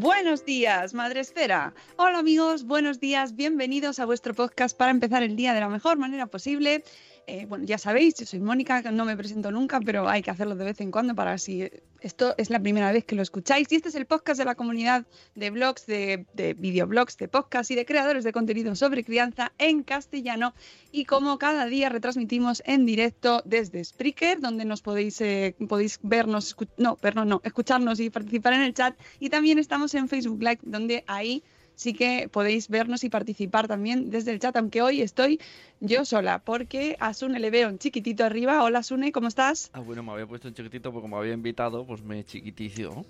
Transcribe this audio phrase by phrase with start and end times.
[0.00, 1.74] Buenos días, Madre Esfera.
[1.96, 5.98] Hola amigos, buenos días, bienvenidos a vuestro podcast para empezar el día de la mejor
[5.98, 6.84] manera posible.
[7.32, 10.56] Eh, bueno, ya sabéis, yo soy Mónica, no me presento nunca, pero hay que hacerlo
[10.56, 13.70] de vez en cuando para si esto es la primera vez que lo escucháis.
[13.70, 17.70] Y este es el podcast de la comunidad de blogs, de, de videoblogs, de podcasts
[17.70, 20.54] y de creadores de contenido sobre crianza en castellano.
[20.90, 26.56] Y como cada día retransmitimos en directo desde Spreaker, donde nos podéis, eh, podéis vernos,
[26.78, 28.98] no, vernos no, escucharnos y participar en el chat.
[29.20, 31.44] Y también estamos en Facebook Live, donde ahí
[31.80, 35.40] sí que podéis vernos y participar también desde el chat, aunque hoy estoy
[35.80, 38.62] yo sola, porque a Sune le veo un chiquitito arriba.
[38.62, 39.70] Hola Sune, ¿cómo estás?
[39.72, 43.06] Ah, bueno, me había puesto en chiquitito porque me había invitado, pues me chiquiticio.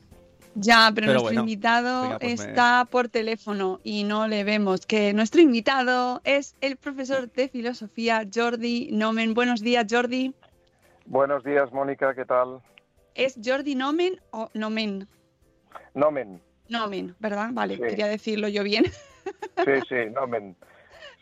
[0.54, 4.44] Ya, pero, Pero nuestro bueno, invitado venga, pues me- está por teléfono y no le
[4.44, 4.86] vemos.
[4.86, 9.34] Que nuestro invitado es el profesor de filosofía Jordi Nomen.
[9.34, 10.32] Buenos días, Jordi.
[11.06, 12.60] Buenos días, Mónica, ¿qué tal?
[13.16, 15.08] ¿Es Jordi Nomen o Nomen?
[15.94, 16.40] Nomen.
[16.70, 17.50] Nomen, ¿verdad?
[17.52, 17.82] Vale, Sí.
[17.82, 18.84] quería decirlo yo bien.
[19.64, 20.56] Sí, sí, Nomen.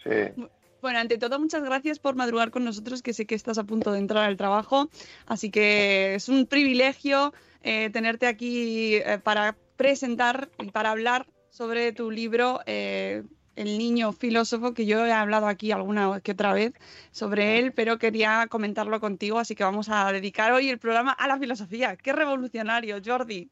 [0.04, 0.44] Sí.
[0.80, 3.90] Bueno, ante todo, muchas gracias por madrugar con nosotros, que sé que estás a punto
[3.90, 4.88] de entrar al trabajo.
[5.26, 7.32] Así que es un privilegio
[7.62, 13.24] eh, tenerte aquí eh, para presentar y para hablar sobre tu libro, eh,
[13.56, 16.74] El niño filósofo, que yo he hablado aquí alguna que otra vez
[17.10, 21.26] sobre él, pero quería comentarlo contigo, así que vamos a dedicar hoy el programa a
[21.26, 21.96] la filosofía.
[21.96, 23.50] ¡Qué revolucionario, Jordi!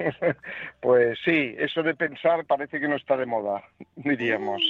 [0.80, 3.62] Pues sí, eso de pensar parece que no está de moda,
[3.96, 4.62] diríamos.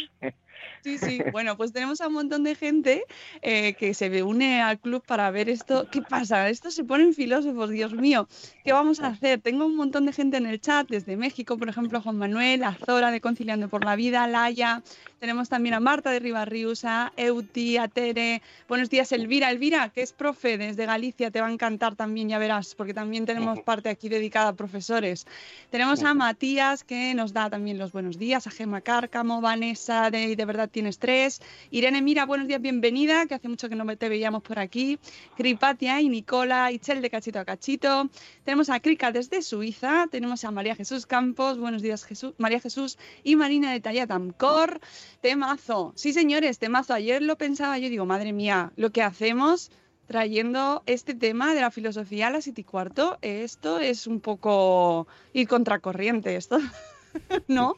[0.82, 1.20] Sí, sí.
[1.32, 3.04] Bueno, pues tenemos a un montón de gente
[3.42, 5.88] eh, que se une al club para ver esto.
[5.90, 6.48] ¿Qué pasa?
[6.48, 8.26] Estos se ponen filósofos, Dios mío.
[8.64, 9.40] ¿Qué vamos a hacer?
[9.40, 13.10] Tengo un montón de gente en el chat, desde México, por ejemplo, Juan Manuel, Azora
[13.10, 14.82] de Conciliando por la Vida, Laia.
[15.20, 18.41] Tenemos también a Marta de Ribarrius, a Euti, a Tere.
[18.66, 19.50] Buenos días, Elvira.
[19.50, 23.26] Elvira, que es profe desde Galicia, te va a encantar también, ya verás, porque también
[23.26, 25.26] tenemos parte aquí dedicada a profesores.
[25.69, 30.36] Tenemos a Matías, que nos da también los buenos días, a Gema Cárcamo, Vanessa, de,
[30.36, 31.42] de verdad tienes tres.
[31.70, 34.98] Irene Mira, buenos días, bienvenida, que hace mucho que no te veíamos por aquí.
[35.37, 38.08] Cripatia y Nicola, Ichel de Cachito a Cachito.
[38.47, 42.97] Tenemos a Krika desde Suiza, tenemos a María Jesús Campos, buenos días Jesús, María Jesús
[43.22, 44.81] y Marina de Tallatamcor.
[45.20, 46.94] Temazo, sí señores, temazo.
[46.94, 49.70] Ayer lo pensaba, yo digo, madre mía, lo que hacemos
[50.06, 55.06] trayendo este tema de la filosofía a las siete y cuarto, esto es un poco
[55.34, 56.58] ir contracorriente, esto,
[57.49, 57.76] ¿no?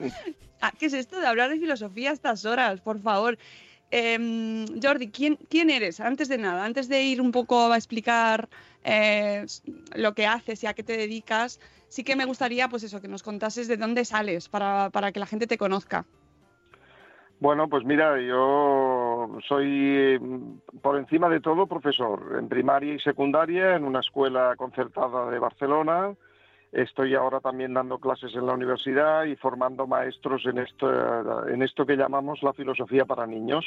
[0.61, 2.81] Ah, ¿Qué es esto de hablar de filosofía a estas horas?
[2.81, 3.37] Por favor.
[3.91, 6.01] Em, Jordi, ¿quién, ¿quién eres?
[6.01, 8.49] Antes de nada, antes de ir un poco a explicar
[8.85, 9.45] eh,
[9.95, 13.09] lo que haces y a qué te dedicas, sí que me gustaría, pues eso, que
[13.09, 16.07] nos contases de dónde sales para, para que la gente te conozca.
[17.43, 20.21] Bueno, pues mira, yo soy eh,
[20.81, 26.15] por encima de todo profesor en primaria y secundaria en una escuela concertada de Barcelona.
[26.71, 31.85] Estoy ahora también dando clases en la universidad y formando maestros en esto, en esto
[31.85, 33.67] que llamamos la filosofía para niños.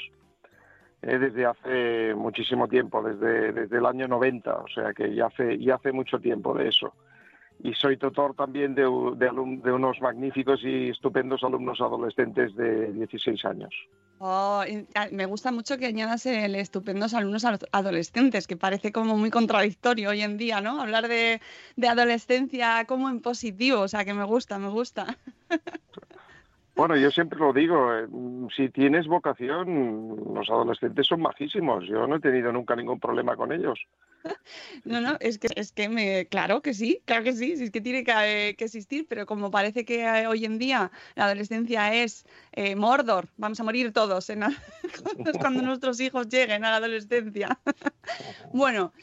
[1.01, 5.59] eh, desde hace muchísimo tiempo, desde, desde el año 90, o sea que ya hace,
[5.59, 6.93] ya hace mucho tiempo de eso.
[7.63, 13.73] Y soy tutor también de, de, unos magníficos y estupendos alumnos adolescentes de 16 años.
[14.19, 14.63] Oh,
[15.11, 20.21] me gusta mucho que añadas el estupendos alumnos adolescentes, que parece como muy contradictorio hoy
[20.21, 20.81] en día, ¿no?
[20.81, 21.41] Hablar de,
[21.75, 25.17] de adolescencia como en positivo, o sea que me gusta, me gusta.
[26.75, 28.05] Bueno, yo siempre lo digo, eh,
[28.53, 31.85] si tienes vocación, los adolescentes son majísimos.
[31.87, 33.79] Yo no he tenido nunca ningún problema con ellos.
[34.83, 37.81] No, no, es que, es que me, claro que sí, claro que sí, es que
[37.81, 42.25] tiene que, eh, existir, pero como parece que eh, hoy en día la adolescencia es
[42.75, 44.27] Mordor, vamos a morir todos
[45.39, 47.59] cuando nuestros hijos lleguen a la adolescencia.
[48.53, 48.93] bueno,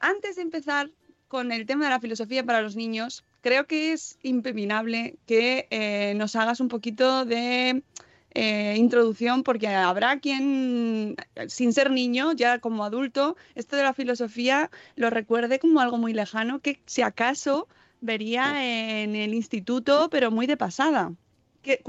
[0.00, 0.90] antes de empezar
[1.28, 6.14] con el tema de la filosofía para los niños, creo que es impepinable que eh,
[6.16, 7.82] nos hagas un poquito de
[8.30, 11.14] eh, introducción, porque habrá quien,
[11.48, 16.14] sin ser niño, ya como adulto, esto de la filosofía lo recuerde como algo muy
[16.14, 17.68] lejano, que si acaso
[18.00, 18.64] vería
[19.02, 21.12] en el instituto, pero muy de pasada.
[21.60, 21.82] ¿Qué,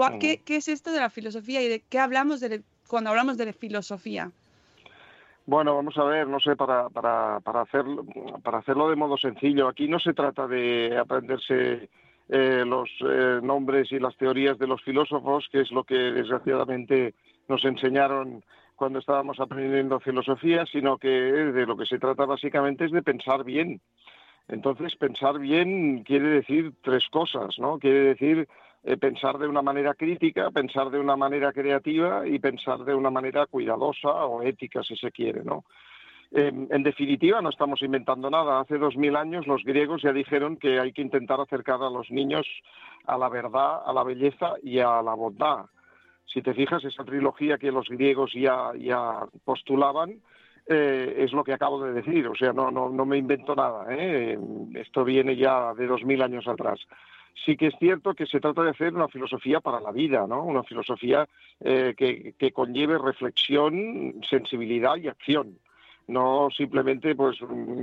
[0.43, 4.33] qué, es esto de la filosofía y de qué hablamos de, cuando hablamos de filosofía?
[5.47, 8.03] Bueno, vamos a ver, no sé, para, para, para, hacerlo,
[8.43, 11.87] para hacerlo de modo sencillo, aquí no se trata de aprenderse
[12.29, 17.13] eh, los eh, nombres y las teorías de los filósofos, que es lo que desgraciadamente
[17.47, 18.43] nos enseñaron
[18.75, 23.43] cuando estábamos aprendiendo filosofía, sino que de lo que se trata básicamente es de pensar
[23.43, 23.81] bien.
[24.47, 27.77] Entonces, pensar bien quiere decir tres cosas, ¿no?
[27.77, 28.47] Quiere decir
[28.87, 33.09] eh, pensar de una manera crítica, pensar de una manera creativa y pensar de una
[33.09, 35.65] manera cuidadosa o ética, si se quiere, ¿no?
[36.31, 38.59] en definitiva, no estamos inventando nada.
[38.59, 42.11] Hace dos mil años los griegos ya dijeron que hay que intentar acercar a los
[42.11, 42.45] niños
[43.05, 45.65] a la verdad, a la belleza y a la bondad.
[46.25, 50.19] Si te fijas, esa trilogía que los griegos ya, ya postulaban,
[50.67, 53.85] eh, es lo que acabo de decir, o sea, no, no, no me invento nada,
[53.89, 54.37] ¿eh?
[54.73, 56.79] esto viene ya de dos mil años atrás
[57.43, 60.43] sí que es cierto que se trata de hacer una filosofía para la vida, ¿no?
[60.43, 61.27] Una filosofía
[61.59, 65.57] eh, que, conlleve reflexión, sensibilidad y acción
[66.07, 67.37] no simplemente pues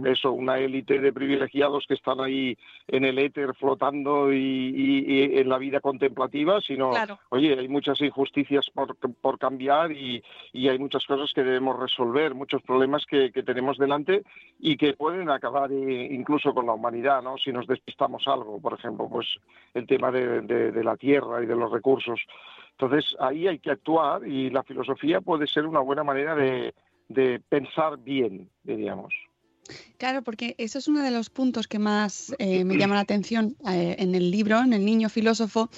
[0.07, 5.59] eso una élite de privilegiados que están ahí en el éter flotando y, en la
[5.59, 6.93] vida contemplativa sino
[7.31, 10.23] oye hay muchas injusticias por, por cambiar y,
[10.55, 14.23] hay muchas cosas que debemos resolver muchos problemas que, tenemos delante
[14.59, 18.75] y que pueden acabar eh, incluso con la humanidad no si nos despistamos algo por
[18.75, 19.27] ejemplo pues
[19.75, 22.21] el tema de, de la tierra y de los recursos.
[22.73, 26.75] Entonces ahí hay que actuar y la filosofía puede ser una buena manera de
[27.13, 29.13] de pensar bien, diríamos.
[29.99, 33.57] Claro, porque eso es uno de los puntos que más eh, me llama la atención
[33.69, 35.71] eh, en el libro, en el niño filósofo.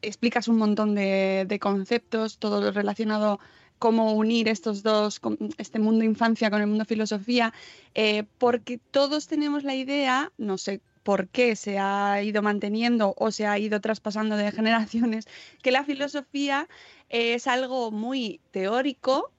[0.00, 3.40] Explicas un montón de, conceptos, todo relacionado
[3.78, 5.20] cómo unir estos dos,
[5.58, 7.52] este mundo infancia con el mundo filosofía,
[7.94, 13.32] eh, porque todos tenemos la idea, no sé por qué se ha ido manteniendo o
[13.32, 15.26] se ha ido traspasando de generaciones,
[15.62, 16.68] que la filosofía
[17.08, 19.32] es algo muy teórico,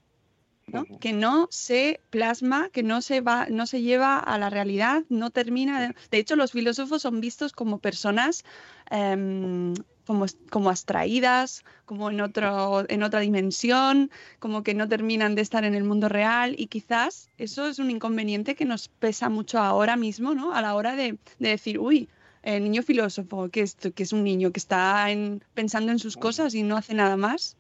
[1.00, 5.30] que no se plasma, que no se va, no se lleva a la realidad, no
[5.30, 5.94] termina.
[6.10, 8.44] De, hecho, los filósofos son vistos como personas
[8.90, 9.74] em,
[10.06, 15.64] como, como abstraídas, como en otro, en otra dimensión, como que no terminan de estar
[15.64, 19.96] en el mundo real, y quizás eso es un inconveniente que nos pesa mucho ahora
[19.96, 20.54] mismo, ¿no?
[20.54, 22.10] A la hora de, decir, uy,
[22.42, 25.08] el niño filósofo, que es, que es un niño que está
[25.54, 27.56] pensando en sus cosas y no hace nada más.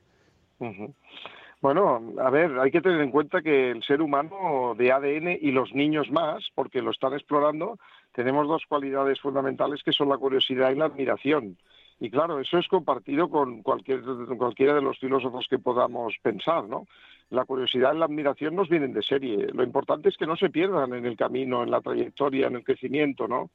[1.63, 5.51] Bueno, a ver, hay que tener en cuenta que el ser humano de ADN y
[5.53, 7.79] los niños más, porque lo están explorando,
[8.11, 11.57] tenemos dos cualidades fundamentales que son la curiosidad y la admiración.
[12.01, 14.01] Y claro, eso es compartido con cualquier,
[14.37, 16.85] cualquiera de los filósofos que podamos pensar, ¿no?
[17.29, 19.47] La curiosidad y la admiración nos vienen de serie.
[19.53, 22.65] Lo importante es que no se pierdan en el camino, en la trayectoria, en el
[22.65, 23.51] crecimiento, ¿no?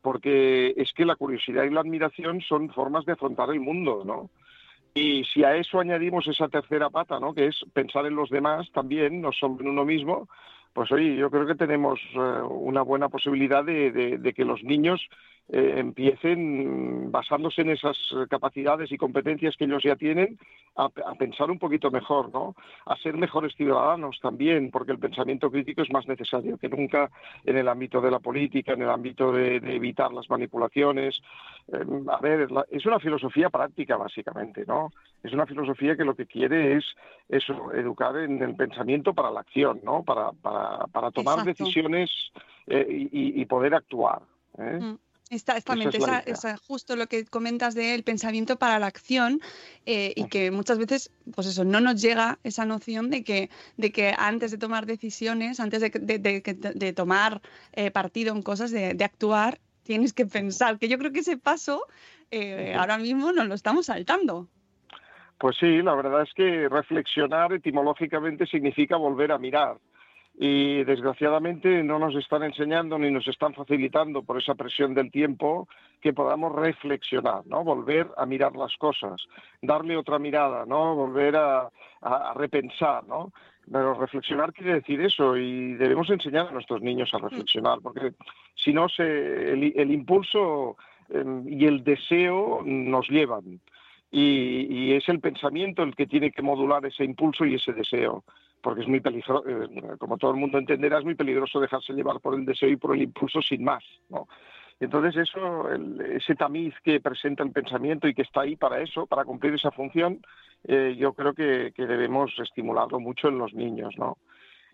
[0.00, 4.30] Porque es que la curiosidad y la admiración son formas de afrontar el mundo, ¿no?
[4.94, 7.34] Y si a eso añadimos esa tercera pata, ¿no?
[7.34, 10.28] que es pensar en los demás también, no solo en uno mismo,
[10.72, 15.00] pues oye, yo creo que tenemos eh, una buena posibilidad de, que los niños
[15.48, 17.96] eh, empiecen, basándose en esas
[18.30, 20.38] capacidades y competencias que ellos ya tienen,
[20.76, 22.54] a, pensar un poquito mejor, ¿no?
[22.86, 27.10] A ser mejores ciudadanos también, porque el pensamiento crítico es más necesario que nunca
[27.44, 31.20] en el ámbito de la política, en el ámbito de, evitar las manipulaciones.
[31.72, 34.90] Eh, a ver, es una filosofía práctica, básicamente, ¿no?
[35.22, 36.84] Es una filosofía que lo que quiere es
[37.28, 40.02] eso, educar en el pensamiento para la acción, ¿no?
[40.02, 42.10] Para, para, para tomar decisiones
[42.66, 44.22] eh, y, poder actuar.
[44.58, 44.78] ¿eh?
[44.80, 44.98] Mm.
[45.32, 49.40] Exactamente, esa, esa, justo lo que comentas del pensamiento para la acción
[49.86, 53.48] eh, y que muchas veces, pues eso, no nos llega esa noción de que,
[53.78, 57.40] de que antes de tomar decisiones, antes de, de, tomar
[57.72, 61.86] eh, partido en cosas, de, actuar, tienes que pensar, que yo creo que ese paso
[62.30, 64.48] eh, ahora mismo nos lo estamos saltando.
[65.38, 69.78] Pues sí, la verdad es que reflexionar etimológicamente significa volver a mirar
[70.44, 75.68] y desgraciadamente no nos están enseñando ni nos están facilitando por esa presión del tiempo
[76.00, 77.62] que podamos reflexionar, ¿no?
[77.62, 79.22] Volver a mirar las cosas,
[79.60, 80.96] darle otra mirada, ¿no?
[80.96, 81.70] Volver a,
[82.34, 83.32] repensar, ¿no?
[83.70, 88.14] Pero reflexionar quiere decir eso y debemos enseñar a nuestros niños a reflexionar, porque
[88.56, 90.76] si no, se, el, impulso
[91.08, 93.60] em, y el deseo nos llevan.
[94.10, 98.24] y, es el pensamiento el que tiene que modular ese impulso y ese deseo
[98.62, 102.20] porque es muy peligroso, eh, como todo el mundo entenderá, es muy peligroso dejarse llevar
[102.20, 104.28] por el deseo y por el impulso sin más, ¿no?
[104.80, 109.24] Entonces eso, ese tamiz que presenta el pensamiento y que está ahí para eso, para
[109.24, 110.20] cumplir esa función,
[110.64, 114.18] eh, yo creo que, debemos estimularlo mucho en los niños, ¿no?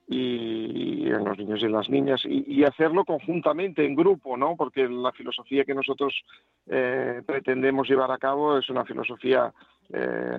[0.07, 4.57] Y en los niños y en las niñas, y, hacerlo conjuntamente, en grupo, ¿no?
[4.57, 6.15] Porque la filosofía que nosotros
[6.67, 9.53] eh, pretendemos llevar a cabo es una filosofía
[9.91, 10.37] eh,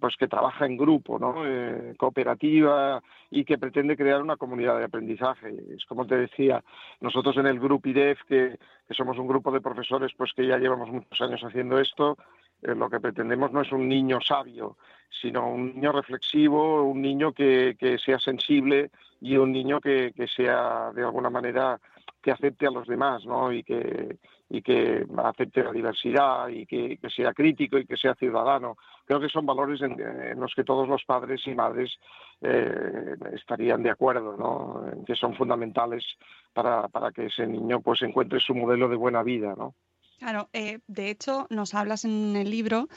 [0.00, 1.18] pues que trabaja en grupo.
[1.46, 3.00] Eh, cooperativa
[3.30, 5.54] y que pretende crear una comunidad de aprendizaje.
[5.76, 6.62] Es como te decía,
[7.00, 8.58] nosotros en el grupo IDEF, que,
[8.90, 12.16] somos un grupo de profesores pues que ya llevamos muchos años haciendo esto,
[12.62, 14.76] eh, lo que pretendemos no es un niño sabio,
[15.08, 18.90] sino un niño reflexivo, un niño que, sea sensible
[19.20, 21.80] y un niño que, que sea de alguna manera
[22.22, 23.52] que acepte a los demás, ¿no?
[23.52, 28.76] Y que, y que acepte la diversidad y que, sea crítico y que sea ciudadano.
[29.06, 29.96] Creo que son valores en,
[30.38, 31.98] los que todos los padres y madres
[32.42, 35.04] eh, estarían de acuerdo, ¿no?
[35.06, 36.04] Que son fundamentales
[36.52, 39.74] para, para que ese niño pues encuentre su modelo de buena vida, ¿no?
[40.20, 42.90] Claro, eh, de hecho nos hablas en el libro.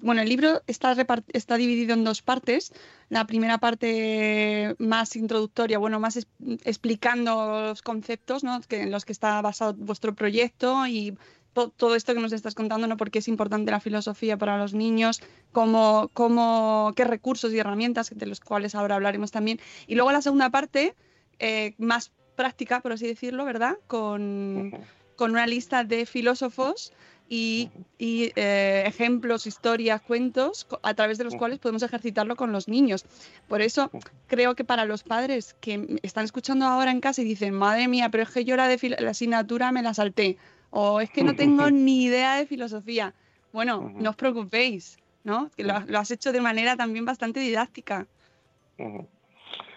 [0.00, 0.96] bueno, el libro está,
[1.34, 2.72] está dividido en dos partes.
[3.10, 6.26] La primera parte más introductoria, bueno, más
[6.64, 8.62] explicando los conceptos ¿no?
[8.62, 11.18] que, en los que está basado vuestro proyecto y
[11.52, 12.96] todo esto que nos estás contando, ¿no?
[12.96, 15.20] Porque es importante la filosofía para los niños,
[15.52, 19.60] cómo, cómo, qué recursos y herramientas, de los cuales ahora hablaremos también.
[19.86, 20.94] Y luego la segunda parte,
[21.40, 23.76] eh, más práctica, por así decirlo, ¿verdad?
[23.86, 24.72] Con
[25.20, 26.94] con una lista de filósofos
[27.28, 33.04] y, eh, ejemplos, historias, cuentos, a través de los cuales podemos ejercitarlo con los niños.
[33.46, 33.90] Por eso
[34.28, 38.08] creo que para los padres que están escuchando ahora en casa y dicen, madre mía,
[38.08, 40.38] pero es que yo la, de la asignatura me la salté,
[40.70, 43.12] o es que no tengo ni idea de filosofía.
[43.52, 45.50] Bueno, no os preocupéis, ¿no?
[45.54, 48.06] Que lo, has hecho de manera también bastante didáctica.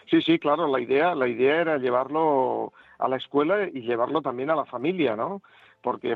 [0.09, 4.49] Sí, sí, claro, la idea, la idea era llevarlo a la escuela y llevarlo también
[4.49, 5.41] a la familia, ¿no?
[5.81, 6.15] Porque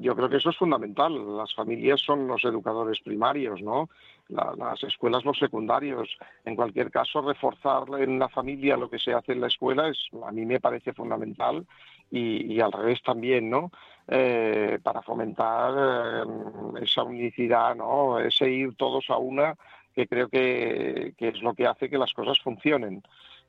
[0.00, 1.36] yo creo que eso es fundamental.
[1.36, 3.90] Las familias son los educadores primarios, ¿no?
[4.28, 6.08] las escuelas los secundarios.
[6.44, 9.98] En cualquier caso, reforzar en la familia lo que se hace en la escuela es
[10.26, 11.66] a mí me parece fundamental
[12.10, 13.70] y, al revés también, ¿no?
[14.06, 18.18] Eh, para fomentar eh, esa unicidad, ¿no?
[18.18, 19.54] Ese ir todos a una
[19.94, 23.02] que creo que es lo que hace que las cosas funcionen.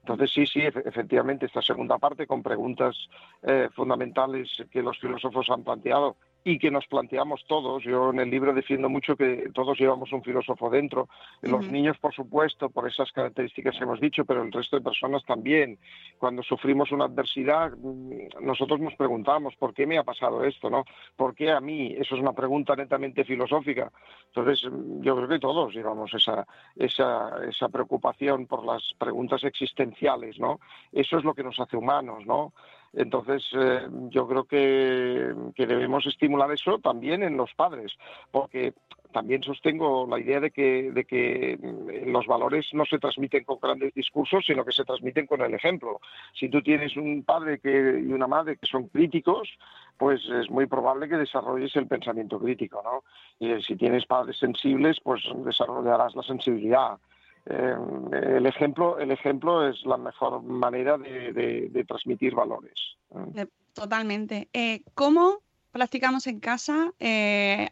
[0.06, 2.96] Entonces, sí, sí, efectivamente, esta segunda parte con preguntas
[3.42, 7.84] eh, fundamentales que los filósofos han planteado y que nos planteamos todos.
[7.84, 11.10] Yo en el libro defiendo mucho que todos llevamos un filósofo dentro.
[11.42, 15.25] Los niños, por supuesto, por esas características que hemos dicho, pero el resto de personas
[15.25, 15.80] también.
[16.20, 20.70] Cuando sufrimos una adversidad, mm, nosotros nos preguntamos, ¿por qué me ha pasado esto?
[20.70, 20.86] ¿no?
[21.16, 21.96] ¿Por qué a mí?
[21.98, 23.92] Eso es una pregunta netamente filosófica.
[24.28, 30.40] Entonces, mm, yo creo que todos llevamos esa, esa, esa preocupación por las preguntas existenciales,
[30.40, 30.60] ¿no?
[30.92, 32.54] Eso es lo que nos hace humanos, ¿no?
[32.96, 37.94] Entonces, eh, yo creo que, debemos estimular eso también en los padres,
[38.32, 38.74] porque
[39.12, 43.60] también sostengo la idea de que, de que mm, los valores no se transmiten con
[43.62, 46.00] grandes discursos, sino que se transmiten con el ejemplo.
[46.34, 49.50] Si tú tienes un padre que, y una madre que son críticos,
[49.98, 53.04] pues es muy probable que desarrolles el pensamiento crítico, ¿no?
[53.40, 56.98] Y si tienes padres sensibles, pues desarrollarás la sensibilidad.
[57.48, 57.75] Eh,
[58.12, 62.98] el, ejemplo, el ejemplo es la mejor manera de, transmitir valores.
[63.36, 64.50] Eh, totalmente.
[64.54, 66.94] Eh, ¿Cómo practicamos en casa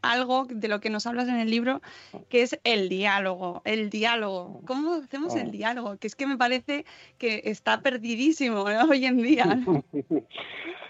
[0.01, 1.81] algo de lo que nos hablas en el libro,
[2.29, 3.61] que es el diálogo?
[3.65, 4.61] El diálogo.
[4.67, 5.97] ¿Cómo hacemos el diálogo?
[5.97, 6.85] Que es que me parece
[7.17, 9.45] que está perdidísimo hoy en día.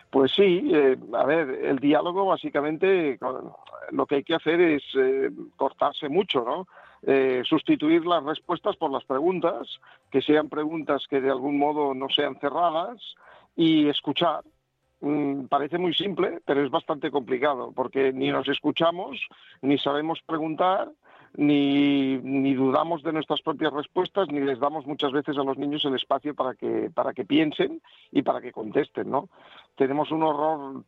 [0.10, 0.72] Pues sí,
[1.12, 3.18] a ver, el diálogo básicamente
[3.90, 4.84] lo que hay que hacer es
[5.56, 6.68] cortarse mucho, ¿no?
[7.06, 9.68] Eh, sustituir las respuestas por las preguntas,
[10.10, 12.98] que sean preguntas que de algún modo no sean cerradas,
[13.58, 14.44] y escuchar,
[15.02, 19.20] mm, parece muy simple, pero es bastante complicado, porque ni nos escuchamos,
[19.62, 20.90] ni sabemos preguntar,
[21.36, 25.84] ni, ni, dudamos de nuestras propias respuestas, ni les damos muchas veces a los niños
[25.84, 27.82] el espacio para que, para que piensen
[28.12, 29.30] y para que contesten, ¿no?
[29.76, 30.84] Tenemos un horror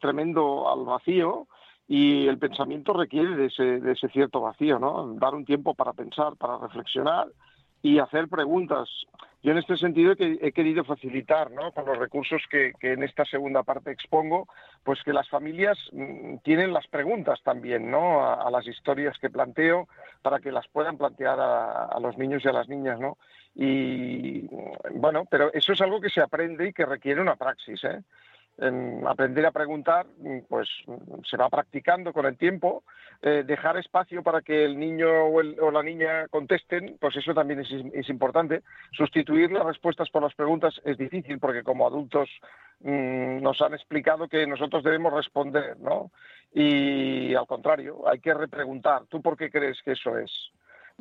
[0.00, 1.48] tremendo al vacío
[1.88, 3.46] y el pensamiento requiere de
[3.92, 5.14] ese, cierto vacío, ¿no?
[5.14, 7.28] Dar un tiempo para pensar, para reflexionar
[7.82, 8.88] y hacer preguntas.
[9.42, 11.72] Yo en este sentido he, querido facilitar, ¿no?
[11.72, 14.46] con los recursos que, en esta segunda parte expongo,
[14.84, 18.24] pues que las familias mm, tienen las preguntas también, ¿no?
[18.24, 19.88] A, las historias que planteo
[20.22, 23.18] para que las puedan plantear a, los niños y a las niñas, ¿no?
[23.56, 24.46] Y
[24.94, 28.00] bueno, pero eso es algo que se aprende y que requiere una praxis, ¿eh?
[29.06, 30.06] Aprender a preguntar,
[30.48, 30.68] pues
[31.28, 32.84] se va practicando con el tiempo.
[33.24, 38.08] Eh, dejar espacio para que el niño o, la niña contesten, pues eso también es,
[38.08, 38.62] importante.
[38.92, 42.28] Sustituir las respuestas por las preguntas es difícil porque como adultos
[42.80, 46.10] mm, nos han explicado que nosotros debemos responder, ¿no?
[46.52, 49.06] Y al contrario, hay que repreguntar.
[49.08, 50.30] ¿Tú por qué crees que eso es?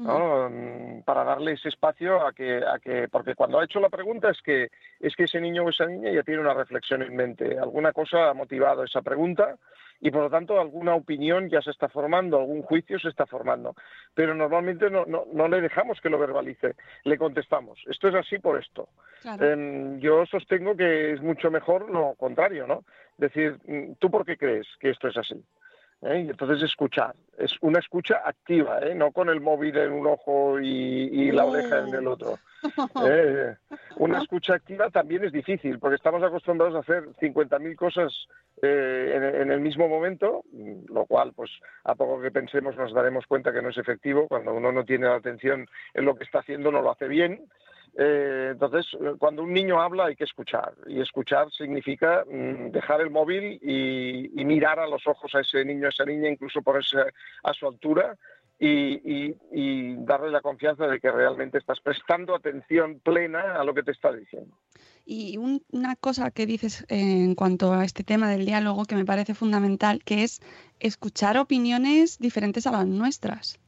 [0.04, 4.30] Mm, para darle ese espacio a que, a que, porque cuando ha hecho la pregunta
[4.32, 7.60] es que, es que ese niño o esa niña ya tiene una reflexión en mente,
[7.60, 9.58] alguna cosa ha motivado esa pregunta
[10.00, 13.76] y por lo tanto alguna opinión ya se está formando, algún juicio se está formando,
[14.16, 18.40] pero normalmente no, no, no le dejamos que lo verbalice, le contestamos, esto es así
[18.40, 18.90] por esto.
[19.40, 22.84] Em, yo sostengo que es mucho mejor lo contrario, ¿no?
[23.18, 25.44] Decir, mm, ¿tú por qué crees que esto es así?
[26.02, 26.24] ¿Eh?
[26.26, 28.96] Y entonces escuchar, es una escucha activa, ¿eh?
[28.96, 32.40] no con el móvil en un ojo y, la oreja en el otro.
[33.06, 33.56] ¿eh?
[33.98, 38.28] Una escucha activa también es difícil, porque estamos acostumbrados a hacer 50.000 cosas
[38.62, 40.44] en, en, el mismo momento,
[40.90, 41.52] lo cual, pues,
[41.84, 44.28] a poco que pensemos nos daremos cuenta que no es efectivo.
[44.28, 47.42] Cuando uno no tiene la atención en lo que está haciendo, no lo hace bien.
[47.98, 48.86] Eh, entonces,
[49.20, 54.30] cuando un niño habla hay que escuchar y escuchar significa mm, dejar el móvil y,
[54.46, 56.98] mirar a los ojos a ese niño, a esa niña, incluso ponerse
[57.44, 58.18] a su altura
[58.60, 59.34] y,
[60.04, 64.12] darle la confianza de que realmente estás prestando atención plena a lo que te está
[64.12, 64.56] diciendo.
[65.06, 69.34] Y una cosa que dices en cuanto a este tema del diálogo que me parece
[69.34, 70.42] fundamental, que es
[70.80, 73.60] escuchar opiniones diferentes a las nuestras.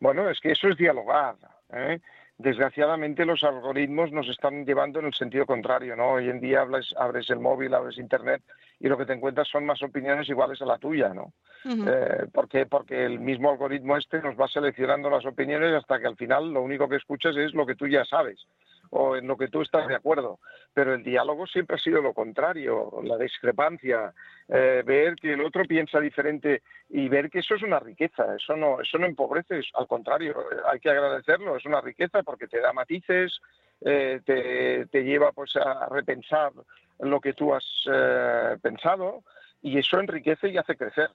[0.00, 1.36] Bueno, es que eso es dialogar.
[1.72, 2.00] ¿eh?
[2.38, 6.12] Desgraciadamente los algoritmos nos están llevando en el sentido contrario, ¿no?
[6.12, 8.42] Hoy en día abres el móvil, abres internet
[8.78, 11.32] y lo que te encuentras son más opiniones iguales a la tuya, ¿no?
[11.64, 12.66] Eh, ¿Por qué?
[12.66, 16.62] Porque el mismo algoritmo este nos va seleccionando las opiniones hasta que al final lo
[16.62, 18.46] único que escuchas es lo que tú ya sabes
[18.90, 20.38] o en lo que tú estás de acuerdo.
[20.74, 24.12] Pero el diálogo siempre ha sido lo contrario, la discrepancia,
[24.48, 28.56] eh, ver que el otro piensa diferente y ver que eso es una riqueza, eso
[28.56, 30.36] no, eso no empobrece, al contrario,
[30.70, 33.40] hay que agradecerlo, es una riqueza porque te da matices,
[33.80, 36.52] eh, te, te, lleva pues a repensar
[37.00, 39.22] lo que tú has eh, pensado
[39.62, 41.10] y eso enriquece y hace crecer.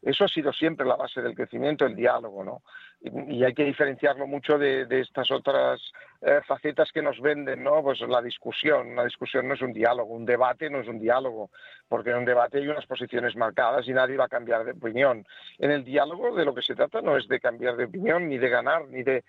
[0.00, 2.62] Eso ha sido siempre la base del crecimiento, el diálogo, ¿no?
[3.00, 5.80] Y, hay que diferenciarlo mucho de, estas otras
[6.20, 7.82] eh, facetas que nos venden, ¿no?
[7.82, 8.88] Pues la discusión.
[8.88, 11.50] Una discusión no es un diálogo, un debate no es un diálogo,
[11.88, 15.24] porque en un debate hay unas posiciones marcadas y nadie va a cambiar de opinión.
[15.58, 18.38] En el diálogo de lo que se trata no es de cambiar de opinión, ni
[18.38, 19.24] de ganar, ni de...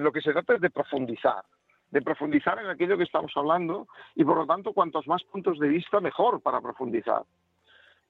[0.00, 1.42] lo que se trata es de profundizar
[1.90, 3.86] de profundizar en aquello que estamos hablando
[4.16, 7.22] y por lo tanto cuantos más puntos de vista mejor para profundizar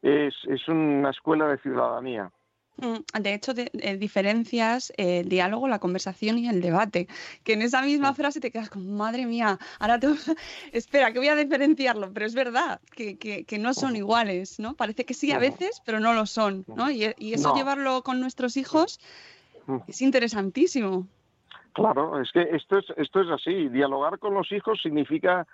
[0.04, 2.30] es, una escuela de ciudadanía.
[2.76, 7.06] Mm, de hecho, eh, diferencias el diálogo, la conversación y el debate.
[7.44, 10.08] Que en esa misma frase te quedas como, madre mía, ahora te...
[10.72, 14.74] espera, que voy a diferenciarlo, pero es verdad que, que, no son iguales, ¿no?
[14.74, 16.90] Parece que sí a veces, pero no lo son, ¿no?
[16.90, 19.00] Y, eso llevarlo con nuestros hijos
[19.86, 21.06] es interesantísimo.
[21.72, 23.68] Claro, es que esto es, esto es así.
[23.68, 25.46] Dialogar con los hijos significa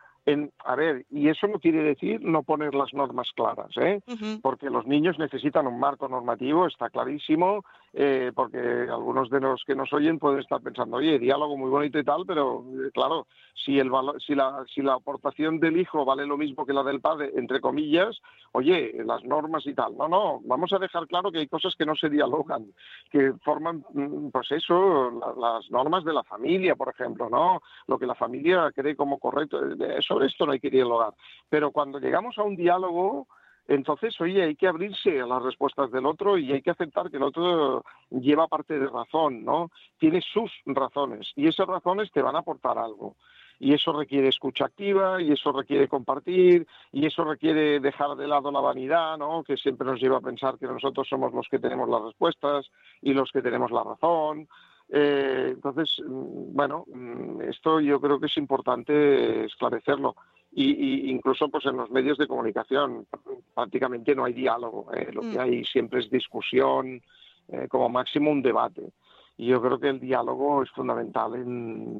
[0.64, 4.01] a ver, y eso no quiere decir no poner las normas claras, ¿eh?
[4.43, 9.74] porque los niños necesitan un marco normativo, está clarísimo, eh, porque algunos de los que
[9.74, 13.26] nos oyen pueden estar pensando, oye, diálogo muy bonito y tal, pero eh, claro,
[13.64, 13.90] si, el
[14.24, 17.61] si, la, si la aportación del hijo vale lo mismo que la del padre, entre
[17.61, 18.20] comillas,
[18.53, 19.96] oye, las normas y tal.
[19.96, 22.72] No, no, vamos a dejar claro que hay cosas que no se dialogan,
[23.11, 27.61] que forman, mm, pues eso, las normas de la familia, por ejemplo, ¿no?
[27.88, 29.61] Lo que la familia cree como correcto.
[30.07, 31.12] Sobre esto no hay que dialogar.
[31.48, 33.26] Pero cuando llegamos a un diálogo,
[33.70, 37.18] entonces, oye, hay que abrirse a las respuestas del otro y hay que aceptar que
[37.18, 39.70] el otro lleva parte de razón, ¿no?
[39.96, 43.14] Tiene sus razones y esas razones te van a aportar algo.
[43.61, 48.50] Y eso requiere escucha activa, y eso requiere compartir, y eso requiere dejar de lado
[48.50, 49.44] la vanidad, ¿no?
[49.44, 52.68] Que siempre nos lleva a pensar que nosotros somos los que tenemos las respuestas
[53.02, 54.48] y los que tenemos la razón.
[54.92, 60.16] Eh, entonces, mm, bueno, mm, esto yo creo que es importante esclarecerlo.
[60.53, 63.07] y, incluso pues en los medios de comunicación
[63.55, 65.09] prácticamente no hay diálogo, ¿eh?
[65.12, 65.40] lo que mm.
[65.40, 67.00] hay siempre es discusión,
[67.48, 68.92] eh, como máximo un debate.
[69.37, 71.33] Y yo creo que el diálogo es fundamental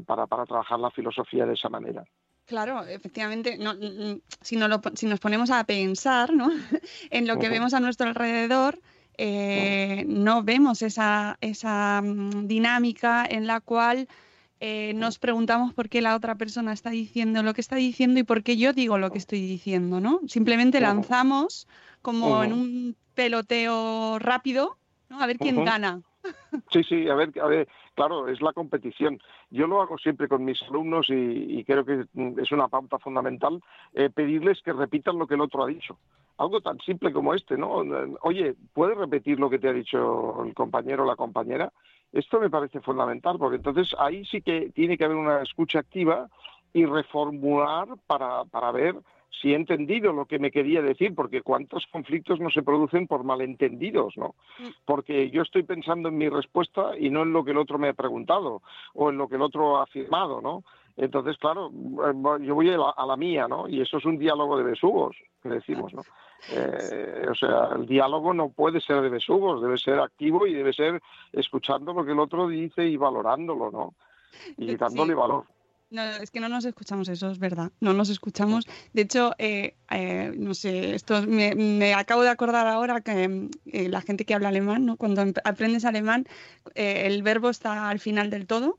[0.07, 2.05] para, para trabajar la filosofía de esa manera.
[2.45, 3.75] Claro, efectivamente, no,
[4.41, 6.51] si, no si nos ponemos a pensar ¿no?
[7.11, 8.79] en lo que vemos a nuestro alrededor,
[9.23, 14.09] eh, no vemos esa, esa mm, dinámica en la cual
[14.61, 18.23] eh, nos preguntamos por qué la otra persona está diciendo lo que está diciendo y
[18.23, 20.21] por qué yo digo lo que estoy diciendo, ¿no?
[20.27, 21.69] Simplemente lanzamos
[22.01, 24.79] como en un peloteo rápido,
[25.11, 25.21] ¿no?
[25.21, 26.01] A ver quién gana.
[26.71, 29.21] Sí, sí, a ver, a ver, claro, es la competición.
[29.51, 32.05] Yo lo hago siempre con mis alumnos y, creo que
[32.41, 33.61] es una pauta fundamental
[33.95, 35.99] eh, pedirles que repitan lo que el otro ha dicho.
[36.39, 37.83] Algo tan simple como este, ¿no?
[38.23, 41.73] Oye, ¿puedes repetir lo que te ha dicho el compañero o la compañera?
[42.13, 46.29] Esto me parece fundamental, porque entonces ahí sí que tiene que haber una escucha activa
[46.73, 48.97] y reformular para, para ver
[49.31, 53.25] si he entendido lo que me quería decir, porque cuántos conflictos no se producen por
[53.25, 54.35] malentendidos, ¿no?
[54.59, 54.69] Mm.
[54.85, 57.89] Porque yo estoy pensando en mi respuesta y no en lo que el otro me
[57.89, 58.63] ha preguntado
[58.95, 60.65] o en lo que el otro ha afirmado, ¿no?
[60.97, 63.69] Entonces, claro, eh, yo voy a la, mía, ¿no?
[63.69, 66.03] Y eso es un diálogo de besugos, que decimos, ¿no?
[66.53, 70.73] Eh, o sea, el diálogo no puede ser de besugos, debe ser activo y debe
[70.73, 71.03] ser
[71.35, 73.95] escuchando lo que el otro dice y valorándolo, ¿no?
[74.57, 75.45] Y dándole valor.
[75.91, 77.73] No, es que no nos escuchamos, eso es verdad.
[77.81, 78.67] No nos escuchamos.
[78.93, 79.75] De hecho, eh,
[80.37, 84.97] no sé, esto me, acabo de acordar ahora que la gente que habla alemán, ¿no?
[84.97, 86.27] Cuando aprendes alemán,
[86.75, 88.79] el verbo está al final del todo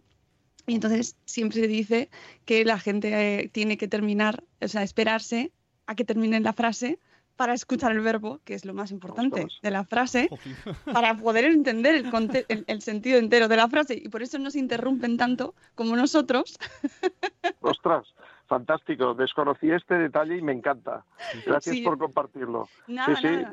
[0.67, 2.10] y entonces siempre se dice
[2.45, 5.52] que la gente tiene que terminar, o sea, esperarse
[5.88, 7.00] a que termine la frase
[7.41, 10.30] para escuchar el verbo, que es lo más importante de la frase,
[10.93, 13.95] para poder entender el, el, sentido entero de la frase.
[13.95, 16.60] Y por eso nos interrumpen tanto como nosotros.
[17.62, 18.06] Ostras,
[18.45, 19.15] fantástico.
[19.15, 21.04] Desconocí este detalle y me encanta.
[21.43, 22.69] Gracias por compartirlo.
[22.86, 23.45] Nada, sí, sí.